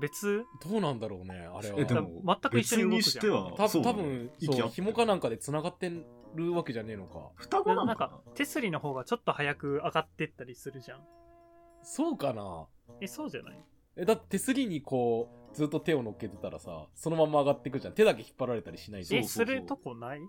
[0.00, 0.44] 別？
[0.68, 1.78] どうなんだろうねあれは。
[1.80, 3.20] え、でも、全く一緒に動くじゃん。
[3.20, 4.62] 別にしては、たそうだね多分息合って。
[4.62, 5.90] そう紐かなんかで繋がって
[6.34, 7.30] るわけじゃねえのか。
[7.34, 7.94] 双子なな？
[7.94, 11.00] んかのかな、手すりの方がちょっと早く上がってったりするじゃん。
[11.82, 12.66] そうかな。
[13.00, 13.58] え、そうじゃない？
[13.98, 17.94] えだって手すりにこうずっと手を乗っけてたらさそのまま上がってくじゃん。
[17.94, 20.20] 手だけ引っ張られたりしないとえ、するとこない？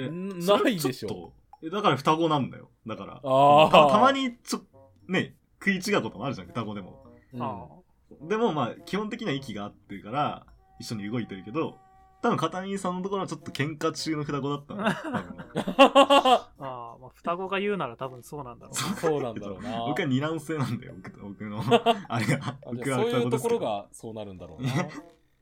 [0.00, 1.32] えないでしょ。
[1.62, 2.70] えだから双子なんだよ。
[2.86, 3.20] だから。
[3.22, 3.70] あー。
[3.70, 4.62] たたまに、ちょ、
[5.06, 7.04] ね、食い違うこともあるじゃん、双子でも。
[7.32, 7.42] うん。
[7.42, 7.68] あ
[8.22, 10.46] でもまあ、基本的には息が合ってるから、
[10.80, 11.78] 一緒に動いてるけど、
[12.22, 18.74] 多分片見さんのところはちょっと喧嘩中の双子だった あ、ああ、まあ、双子が言うなら多分そうなんだろう。
[19.00, 21.60] そうなんだろうな僕は二卵性なんだよ、僕僕の。
[22.08, 22.38] あれが。
[22.44, 23.66] あ僕じゃあそういうところが。
[23.66, 24.68] がそうなるんだろうな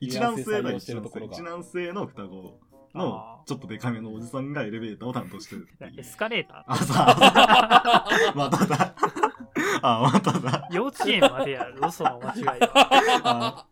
[0.01, 1.25] 一卵性だ一卵性。
[1.27, 2.61] 一卵性の双子
[2.93, 8.95] あのー、ちょっとデカめのおじさんがエレベーターを担当してるエスカレータあ、さあ、まただ。
[9.83, 10.69] あ、まただ。
[10.71, 11.93] ー幼稚園までやる？
[11.93, 12.71] その間違いは。
[13.23, 13.67] あ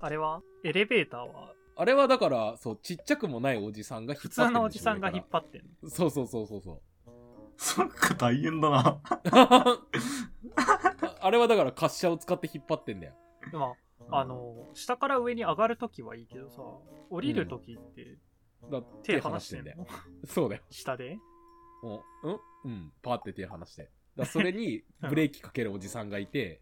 [0.00, 0.42] あれは？
[0.64, 5.68] エレベーターはあれはだからそうちっちゃくもないおじさんが引っ張って普通のおじさんが引っ張ってんの。
[5.84, 6.80] 張そうそうそうそうそう。
[7.56, 9.00] そっか、大変だな。
[11.20, 13.14] あれはだから滑車を使って引っ張ってんだよ。
[13.50, 13.76] でも、
[14.10, 16.62] あの、下から上に上がるときはいいけどさ、
[17.10, 18.18] 降りるときって
[18.70, 19.78] だ手離してんだよ。
[19.78, 19.86] の？
[20.26, 20.62] そうだよ。
[20.70, 21.18] 下で？
[21.82, 22.40] うんうん？
[22.64, 22.92] うん。
[23.02, 23.90] パーって手離して。
[24.16, 26.60] だそれにブレーキかけるおじさんがいて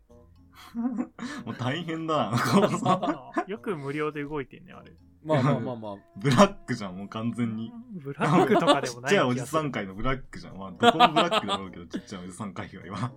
[1.45, 3.01] もう大変だな、このさ。
[3.03, 4.93] ああよく無料で動いてんね、あれ。
[5.25, 7.73] まあまあまあまあ ブラックじゃん、もう完全に。
[7.95, 10.57] ブラックとかでもないちっちゃいおじさん界のブラックじゃん。
[10.57, 13.13] まあ、どこもブラックだろうけど、ちっちゃいおじさん界隈は。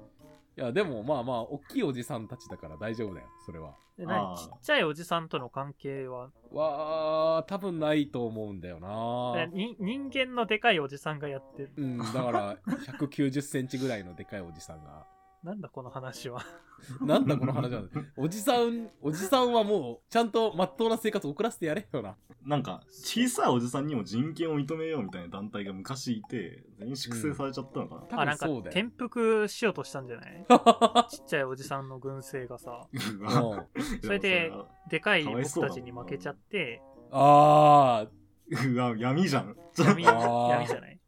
[0.57, 11.71] いやでもまあまあ大きいおじさんたちだから大丈夫だよそれはでああ何ちっちゃいおじさんとの関係は、わー多分ないと思うんだよなえに人間のでかいおじさんがやってる。
[11.77, 12.57] うんだから
[12.97, 15.05] 190センチぐらいのでかいおじさんが
[15.43, 16.41] なんだこの話は。
[17.01, 22.15] なんだこの話なんだおじさんおじさんはもうちゃんとまっとうな生活を送らせてやれよな。
[22.45, 28.01] なんか、小さいおじさんにも人権を認めようみたいな団体が昔いて、全員粛清されちゃったのかな。
[28.03, 28.85] 多あ、なんかそうだよ。
[28.87, 30.45] 転覆しようとしたんじゃない？
[31.11, 32.87] ちっちゃいおじさんの軍勢がさ、
[34.03, 34.51] それで
[34.89, 38.07] でかい僕たちに負けちゃって、あ
[38.51, 39.55] それはうわ、闇じゃん。
[39.77, 40.99] 闇闇じゃない？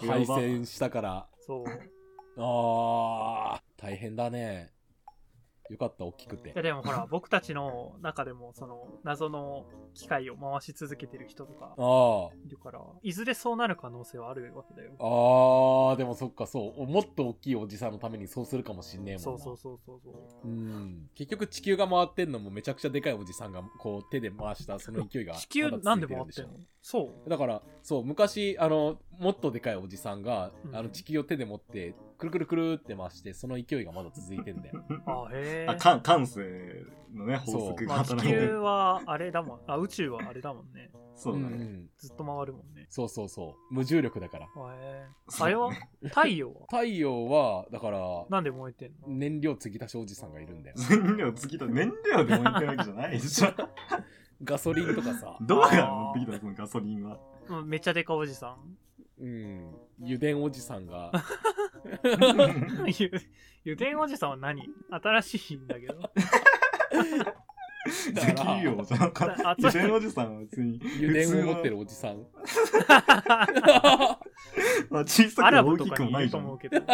[0.00, 1.28] ー敗戦したから。
[1.40, 1.64] そう。
[2.44, 4.72] あー大変だね。
[5.70, 6.50] よかった大きくて。
[6.50, 14.92] いやでもほら、 僕たちの中でも、その、謎の機械を回し続けてる人とかああいるから、いずれそうなる可能性はあるわけだよ。
[14.98, 16.86] あーでもそっかそう。
[16.86, 19.22] もっと大きいおじさんのためにそうするかもしんねえもんな。
[19.22, 20.10] そうそうそうそうそ
[20.44, 20.48] う。
[20.48, 21.10] うん。
[21.14, 26.58] 結局地球が回ってんのもめちゃくちゃでかいおじさんがこう手で回したその勢いが地球なんで回ってんの？
[26.82, 27.30] そう。
[27.30, 30.76] だからそう昔あのもっとでかいおじさんが、うん。
[30.76, 35.66] あの地球を手で持ってくるくるくるって回してその勢いがまだ続いてんだよ あ、へえ。
[35.68, 38.62] あ、か感性のね、法則がまあ、地働いて球る。
[38.62, 39.60] はあれだもん。
[39.66, 40.90] あ、宇宙はあれだもんね。
[41.14, 41.46] そうだね。
[41.64, 42.86] んずっと回るもんね。
[42.88, 45.06] そうそうそう無重力だからへえ。
[45.40, 45.70] あれは
[46.04, 46.60] 太陽は？
[46.70, 49.08] 太陽はだからなんで燃えてんの？
[49.08, 51.66] 燃料継ぎ足しおじさんがいるんだよ燃料尽きた。
[51.66, 53.48] 燃料で燃えてるわけじゃないでしょ。
[54.44, 57.18] ガソリンとかさどこから持ってきたのそのガソリンは。
[57.48, 58.76] うんめっちゃでかおじさん。
[59.22, 61.12] うん油田おじさんが
[62.98, 63.10] ゆ
[63.74, 64.68] 油田おじさんは何？
[64.90, 66.10] 新しいんだけど。
[67.86, 69.50] 石油王じゃなかった。
[69.50, 70.80] あ油田おじさんは別に。
[70.98, 71.70] 油田を持ってる。
[71.76, 72.18] るおじさん
[74.90, 76.78] まあ、小さアラくて大きくブとかにいもないと思うけど。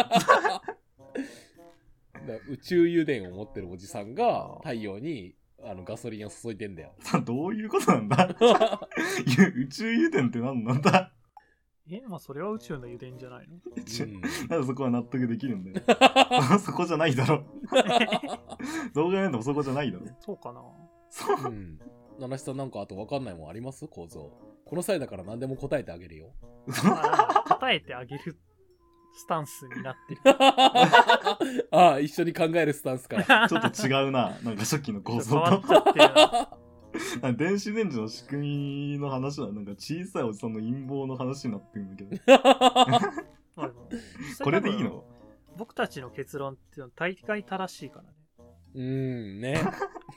[2.49, 6.93] 宇宙油田を持ってるおじさんが太陽にあのガソリンを注いでんだよ
[7.25, 8.27] どういうことなんだ？
[9.55, 11.11] 宇宙油田って何なんだ？
[11.91, 13.55] え、まあそれは宇宙の油田じゃないの？
[14.49, 15.81] なんでそこは納得できるんだよ。
[16.59, 17.43] そこじゃないだろ。
[18.93, 20.05] 動画読んでもそこじゃないだろ。
[20.19, 20.61] そうかな
[21.09, 21.51] そう。
[21.51, 21.79] うん。
[22.19, 23.87] 七七さんなんかあと分かんないもんあります？
[23.87, 24.31] 構造。
[24.65, 26.33] この際だから何でも答えてあげるよ。
[26.85, 28.37] あ答えてあげる
[29.15, 30.21] スタンスになってる。
[31.71, 33.49] ああ、一緒に考えるスタンスから。
[33.49, 34.37] ちょっと違うな。
[34.43, 35.61] なんか初期の構変造と
[37.37, 42.17] 電子レンジの仕組みの話はなんか小さいおじさんの陰謀の話になってるんだけど。
[44.43, 45.03] これでいいの？
[45.57, 48.09] 僕たちの結論っていうのは大概正しいからね。
[48.75, 49.61] うん、ね。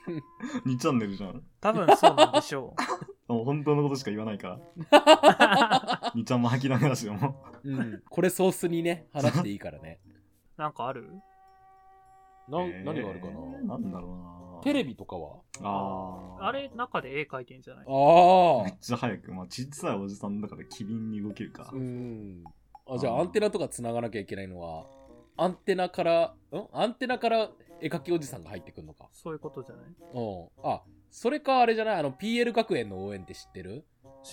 [0.67, 1.43] ?2 チャンネルじゃん。
[1.61, 2.75] 多分そうなんでしょ
[3.27, 4.55] もう本当のことしか言わないから。
[6.15, 6.19] う。
[6.19, 8.03] 2ちゃんも吐きながらしよもうん。
[8.09, 10.01] これソースにね、話していいからね。
[10.57, 11.09] なんかある？
[12.49, 12.69] なう。
[12.85, 14.52] 何があるかな、えーなんだろうな。
[14.63, 15.37] テレビとかは？
[15.63, 17.85] あーあれ、中で絵描いてんじゃない？
[17.89, 19.33] あめっちゃ早く。
[19.33, 21.75] まあ、ちっちゃいおじさんだから機敏に動けるかあ。。
[21.75, 22.45] うん。
[22.89, 24.87] あ、じゃあアンテナとか繋がなきゃいけないのは、
[25.37, 26.67] アンテナから、ん？
[26.73, 29.09] アンテナから絵描きおじさんが入ってくんのか。
[29.13, 29.85] そういうことじゃない？
[30.15, 30.49] うん。
[30.63, 31.97] あ、それかあれじゃない？
[31.97, 33.85] あの、PL 学園の応援って知ってる？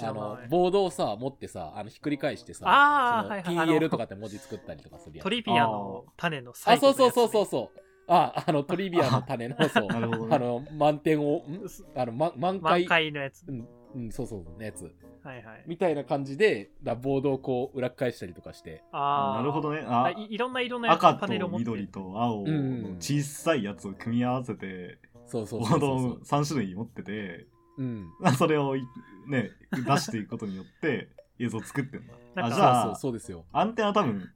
[0.03, 5.23] あのボードをさ、持ってさ、あの、ひっくり返してさ、あーそのはいはいあの PL とかって文字作ったりとかするやつ。
[5.23, 7.88] トリビアの種のあ、最後そうのやつねそうそうそうそう。
[8.09, 9.87] あ、あの、トリビアの種の、そう。
[10.31, 11.61] あの、満点を、ん？
[11.95, 12.81] あの、ま、満開？
[12.81, 13.45] 満開のやつ。
[13.47, 14.93] うん、うん、そうそう、のやつ。
[15.23, 15.63] はいはい。
[15.67, 18.83] みたいな感じで、だボードをこう、裏返したりとかして。
[18.91, 19.37] ああ。
[19.37, 19.83] なるほどね。
[19.85, 26.41] ああいいろんな色のやつ赤と緑と青うん小さいやつを組み合わせて、そうそうボードをそうそうそう。
[26.41, 28.09] 3種類持ってて、うん。
[28.37, 28.83] それをい
[29.27, 32.13] ね、出していくことによって 映像を作ってんだ。
[32.35, 33.45] あ、なんかじゃあそうそう、そうですよ。
[33.51, 34.29] アンテナは多分、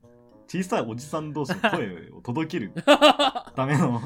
[0.48, 2.72] 小さいおじさん同士の声を届ける
[3.56, 4.02] ための、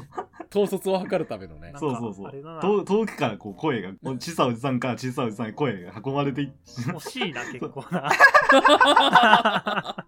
[0.50, 6.52] 統率を図るためのねそうそうそう遠遠くからこう声が、小さいおじさんから小さいおじさんに声が運ばれていっ
[6.88, 8.08] 欲しいな、結構な。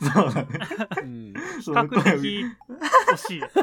[0.00, 0.48] そうだね。
[0.96, 1.34] 比うん。
[1.62, 2.44] その較声を的
[3.08, 3.48] 欲しいな。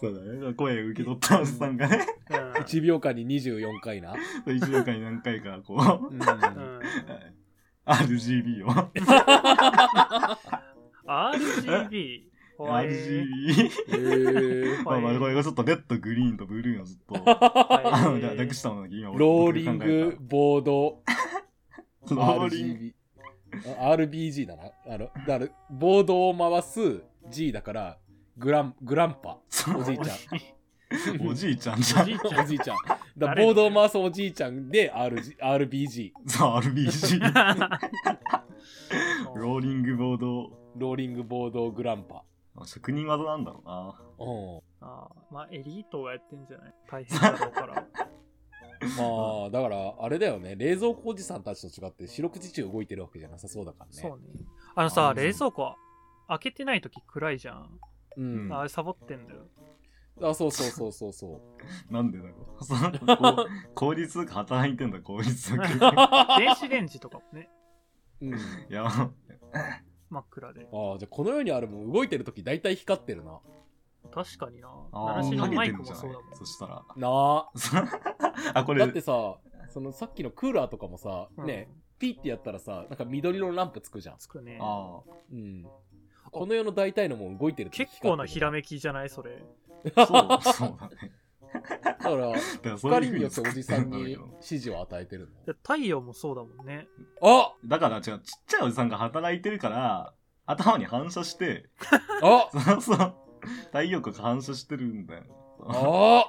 [0.00, 0.54] そうだね。
[0.54, 4.14] 声を受け取ったおじさんがね、うん1秒間に24回な。
[4.46, 5.74] 1秒間に何回かこ
[6.10, 6.20] う、うん。
[6.20, 6.80] うん
[7.86, 8.70] RGB を、
[11.06, 12.30] RGB。
[12.58, 21.02] RGB、えー、まあまあこれがちょっとレッド、グリーンとブルーのずっと、はいあの、略したものだけ今俺 ローリング、ボード、
[22.10, 22.94] ローリ
[23.50, 24.64] RBG だな。
[24.86, 27.98] あの、だから、ボードを回す G だから、
[28.36, 29.38] グラン、グランパ。
[29.76, 31.26] おじいちゃん。
[31.26, 32.02] おじいちゃんじゃん。
[32.02, 32.76] おじいちゃんおじいちゃん。
[33.26, 36.12] だボードを回すおじいちゃんで RG RBG。
[36.26, 37.20] そう、RBG。
[39.36, 42.24] ローリングボード、ローリングボードグランパ。
[42.66, 43.94] 職人技なんだろうな。
[44.18, 44.24] う
[44.84, 44.86] ん。
[44.86, 46.74] あーまあ、エリートがやってんじゃない？
[46.90, 47.74] 大変だろうから。
[48.98, 50.56] まあ、だから、あれだよね。
[50.56, 53.92] 冷蔵庫おじさんたちと違って、四六時中動いてるわけじゃなさそうだからね。
[53.92, 54.24] そうね。
[54.74, 55.74] あのさ、冷蔵庫
[56.28, 57.78] 開けてない時暗いじゃん。
[58.16, 58.52] うん。
[58.52, 59.46] あれサボってんだよ。
[60.22, 61.40] あ、そうそうそうそうそ
[61.90, 62.30] なんでだろ
[62.60, 62.64] う。
[62.64, 65.66] そのこう効率よく働いてんだ、効率よく。
[65.66, 65.68] い
[66.38, 67.48] 電子レンジとかもね、
[68.20, 68.26] う。
[68.26, 68.38] うん。
[68.68, 68.84] や、
[70.10, 70.68] 真っ暗で。
[70.72, 73.40] ああ、じゃあこの世にあるもん動いてる時大体光ってるな。
[74.12, 74.68] 確かにな。
[74.92, 76.36] あ鳴らしのそうだもん。
[76.36, 76.84] そしたら。
[76.96, 77.50] なあ。
[78.54, 84.18] あ、これ、だってさ、そのさっきのクーラーとかもさ、うんね、ピッてやったらさ、なんか緑色のランプつくじゃん。
[84.18, 84.58] つくね。
[84.60, 85.00] あ
[85.32, 85.66] うん。
[86.32, 89.10] この世の大体のもん動いてる時結構なひらめめきじゃない？
[89.10, 89.42] それ。
[89.96, 91.12] あ、そう、そうだね。
[91.82, 96.86] だから、光によっておじさんに指示を与えてるで太陽もそうだもんね。
[97.22, 100.14] あだから違う、ちっちゃいおじさんが働いてるから、
[100.46, 101.68] 頭に反射して、
[102.22, 103.14] あそうそう、
[103.66, 105.24] 太陽光が反射してるんだよ。
[105.62, 106.24] あ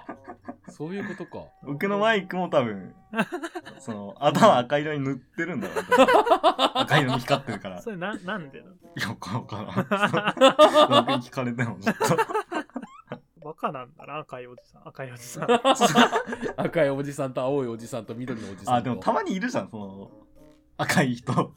[0.69, 1.45] そういうことか。
[1.63, 2.93] 僕のマイクも多分、
[3.79, 5.77] その、頭赤色に塗ってるんだろう
[6.73, 7.79] 赤色に光ってるから。
[7.79, 8.73] いそれな、なんでなの？
[8.97, 11.05] や、わかんわからん。
[11.05, 12.03] 僕に聞かれても、ちょっと。
[13.61, 14.87] バカなんだな、赤いおじさん。
[14.87, 15.47] 赤いおじさん。
[16.57, 18.73] 赤いおじさんと青いおじさんと緑のおじさんと。
[18.73, 20.11] あ、でもたまにいるじゃん、その、
[20.77, 21.31] 赤い人。
[21.33, 21.53] 何？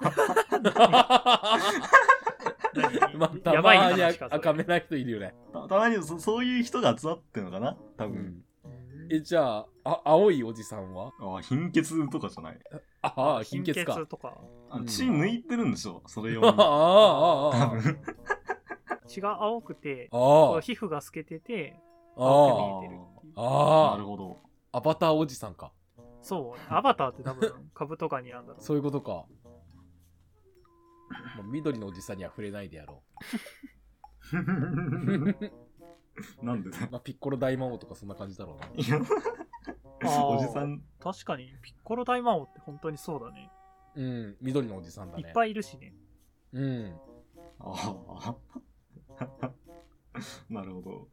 [3.17, 5.35] まあ、たやばいまに赤めな人いるよね。
[5.53, 8.17] たたまにそそういう人が集まってるのかな多分。
[8.17, 8.45] うん
[9.11, 11.13] え、じゃあ、あ、青いおじさんは？
[11.21, 12.59] あ貧血とかじゃない。
[13.03, 14.07] ああ、貧血か。
[14.07, 14.39] とか。
[14.87, 16.59] 血抜いてるんでしょそれ用ああ、に。
[16.59, 17.71] ああ、ああ。
[17.71, 17.99] 多分。
[19.07, 20.15] 血が青くて、皮
[20.73, 21.77] 膚が透けてて、
[22.17, 23.33] 青あく見えてるっていう。
[23.37, 23.43] あ。
[23.43, 23.99] なああ。
[23.99, 24.39] るほど。
[24.73, 25.73] アバターおじさんか。
[26.23, 26.61] そう。
[26.73, 28.63] アバターって多分、カブトガニなんだろう。
[28.63, 29.27] そういうことか。
[31.37, 33.03] もう緑のおじさんには触れないでやろ
[36.43, 36.89] なんでだう。
[36.91, 38.69] まあ、ピッコロ大魔王とかそんな感じだろうな。
[40.27, 43.51] おじさん確かに、ピッコロ大魔王って本当にそうだね。
[43.97, 45.23] うん、緑のおじさんだね。
[45.23, 45.95] いっぱいいるしね。
[46.53, 46.99] うん。
[47.61, 48.37] ああ
[50.49, 51.09] なるほど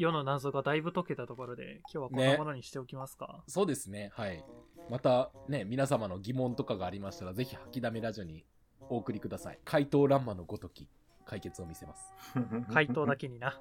[0.00, 3.44] 世の謎がだいぶ解けたところで、今日はこんなものにしておきますか？
[3.46, 4.10] そうですね。
[4.14, 4.42] はい。
[4.88, 8.46] またね、皆様の疑問とかがありましたら、ぜひ吐きだめラジオに
[8.88, 9.58] お送りください。
[9.64, 10.88] 怪盗乱魔のごとき、
[11.26, 12.12] 解決を見せます。
[12.72, 13.60] 回答だけにな。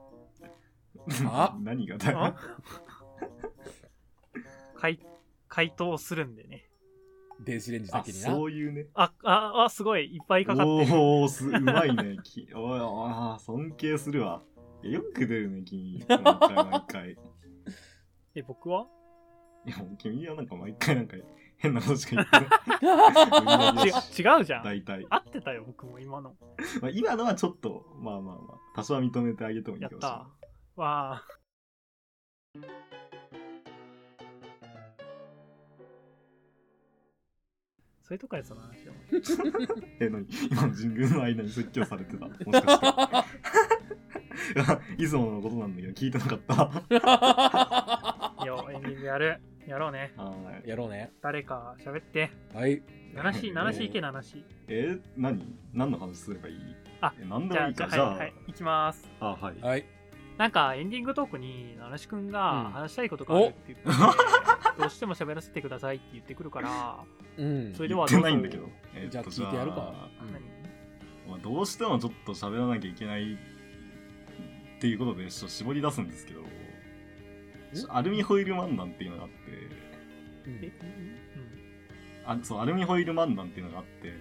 [1.25, 2.35] あ 何がだよあ？
[4.75, 4.99] 回
[5.49, 6.65] 回答するんでね。
[7.41, 8.29] 電子レンジだあけにな？
[8.31, 10.93] そういうねあ、あ、あ、すごい、いっぱいかかってる。
[10.95, 14.41] おおすうまいねきおいあー尊敬するわ
[14.83, 17.15] よく出るね君 毎回毎回い
[18.35, 18.87] え、僕は？
[19.65, 21.17] やもう君はなんか毎回なんか
[21.57, 24.63] 変なことしか言ってない 違う違うじゃん。
[24.63, 26.35] 大体、合ってたよ、僕も今の。
[26.81, 30.19] まあ、今のはちょっとまあまあまあ多少は認めてあげてもいいかもしれない
[30.77, 30.81] た。
[30.81, 31.23] わあ。
[38.01, 39.83] そういうとこやつの話だもん。
[39.99, 40.25] え、何？
[40.49, 42.27] 今の神宮の間に説教されてた？
[42.27, 43.68] もしかして。
[44.97, 46.63] いつものことなんだけど、聞いてなかった。
[48.43, 49.41] いや、エンディングやる。
[49.67, 50.13] やろうね。
[50.17, 50.33] は
[50.65, 50.69] い。
[50.69, 51.11] やろうね。
[51.21, 52.31] 誰か喋って。
[52.53, 52.81] はい。
[53.13, 54.43] 七し、七しいけ、七し。
[54.67, 55.45] えー、何？
[55.73, 56.75] 何の話すればいい？
[57.01, 57.75] あえ、何でじゃあ、もいいか。
[57.75, 58.33] じゃあ、じゃあ、はい、はい。
[58.47, 59.07] いきます。
[59.19, 59.59] あ、はい。
[59.61, 59.85] はい。
[60.37, 63.89] なんか、エンディングトークに、七しくんうんが話したいことがあるって言ってて、
[64.79, 67.03] どうしても喋らせてくださいって言ってくるから、
[67.37, 67.73] うん。
[67.73, 68.69] それで言ってはどうぞないんだけど。
[68.95, 69.93] えーじゃあ聞いてやるか。
[70.21, 70.29] うん
[71.31, 73.37] まあどうしてもちょっと喋らなきゃいけない
[74.79, 76.41] っていうことで、ちょっと絞り出すんですけど、
[77.89, 79.35] アルミホイル漫談っていうのがあって、
[80.47, 80.71] うんえ、
[82.25, 84.13] あそう、アルミホイル漫談っていうのがあって、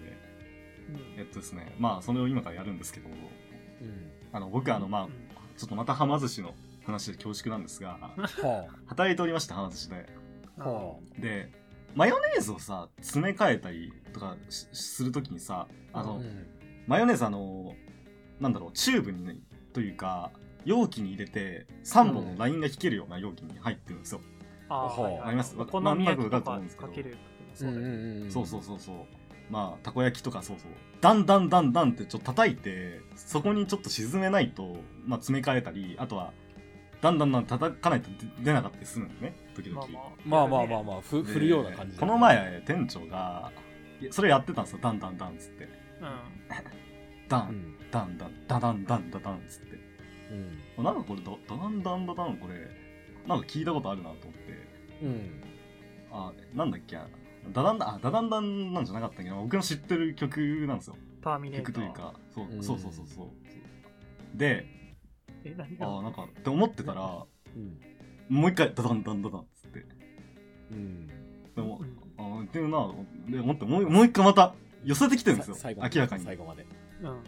[1.16, 4.11] えっとですね、まあ、それを今からやるんですけど、うん。
[4.32, 5.11] あの、僕、あの、まあうん、
[5.56, 6.54] ちょっとまたはま寿司の
[6.84, 10.06] 話で恐縮なんですが、は働いておりました、はま寿司で。
[11.20, 11.52] で、
[11.94, 16.02] マヨネーズをさ、詰め替えたりとかしするときにさ、ああ。
[16.02, 16.46] の、うん。
[16.86, 17.74] マヨネーズあの、
[18.40, 19.36] なんだろう、チューブにね、
[19.72, 20.32] というか、
[20.68, 24.20] 容器に入れて3本のラインが引けるような容器に入ってるんですよ。
[24.68, 25.56] あーはいはいあります？
[25.58, 27.16] お好み焼きとなんとなくわかか思うんですけどかける。
[27.60, 28.46] うんそう。
[28.46, 28.96] そうそうそうそう。
[29.50, 30.70] まあ、たこ焼きとかそうそう。
[31.00, 36.32] だんだんだんだんってちょっと叩いて、そこにちょっと沈めないと、まあ、詰め替えたり、あとは、
[37.00, 39.86] だんだんだん叩かないと出出なかったりするんだよね、時々。
[40.26, 40.66] まあまあ。
[40.66, 43.50] まあまあ振るような感じだこの前、店長が、
[44.10, 45.68] それやってたんですよ、ダンダンダンっつって。
[46.02, 46.22] あ。
[47.28, 47.76] ダン、うん。
[47.90, 49.88] ダンダン、ダダンダンダダンっつって。
[50.76, 50.85] うん。
[50.85, 52.55] なんかこれダ、ダダンダンダダンこれ、
[53.26, 54.68] なんか聞いたことあるなと思って。
[55.03, 55.43] うん。
[56.11, 56.97] あ、なんだっけ
[57.53, 60.97] ダダンダン、あ、ダダンダンなんじゃなかったけど、僕の知ってる曲なんですよ。
[61.22, 61.74] ターミネーター。
[61.74, 64.39] 曲というか、そううんそうそうそうそう。
[64.39, 64.66] で、
[65.45, 67.24] え、何あなんか、って思ってたら、
[67.57, 67.81] うん。
[68.29, 69.87] もう一回、ダダンダンダダンっつって。
[70.72, 71.07] うん。
[71.07, 71.81] でも
[72.18, 72.93] うん、あっていうな、
[73.29, 74.55] で、思って、もうもう一回また、
[74.85, 75.57] 寄せてきてるんですよ。
[75.64, 76.24] 明らかに。
[76.24, 76.66] 最後まで。
[77.03, 77.22] うん。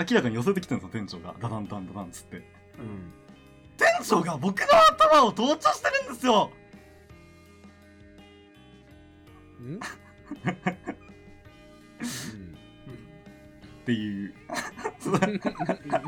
[0.00, 0.06] うん。
[0.08, 1.34] 明らかに寄せてきてるんですよ、店長が。
[1.40, 2.36] ダダンダンダダンっつって。
[2.36, 2.42] う。
[2.78, 3.12] うんん。
[3.76, 4.66] 店長が僕の
[5.10, 6.50] 頭を盗聴してるんですよ
[9.60, 9.66] うん？
[9.66, 9.78] うん。
[9.78, 9.80] っ
[13.84, 14.34] ていう、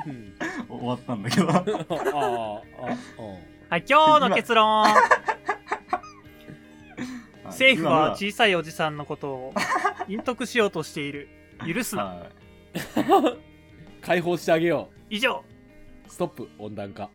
[0.06, 0.34] うん
[0.68, 1.50] 終わったんだけど。
[1.50, 1.72] ああ、あ、うん。
[3.70, 4.86] はい、今日の結論。
[7.46, 9.54] 政府は今小さいおじさんのことを
[10.08, 11.28] 隠匿しようとしている。
[11.66, 12.26] 許すな。
[14.02, 15.44] はい解放してあげよ以上。
[16.06, 16.10] う。
[16.10, 17.08] ストップ、温暖化。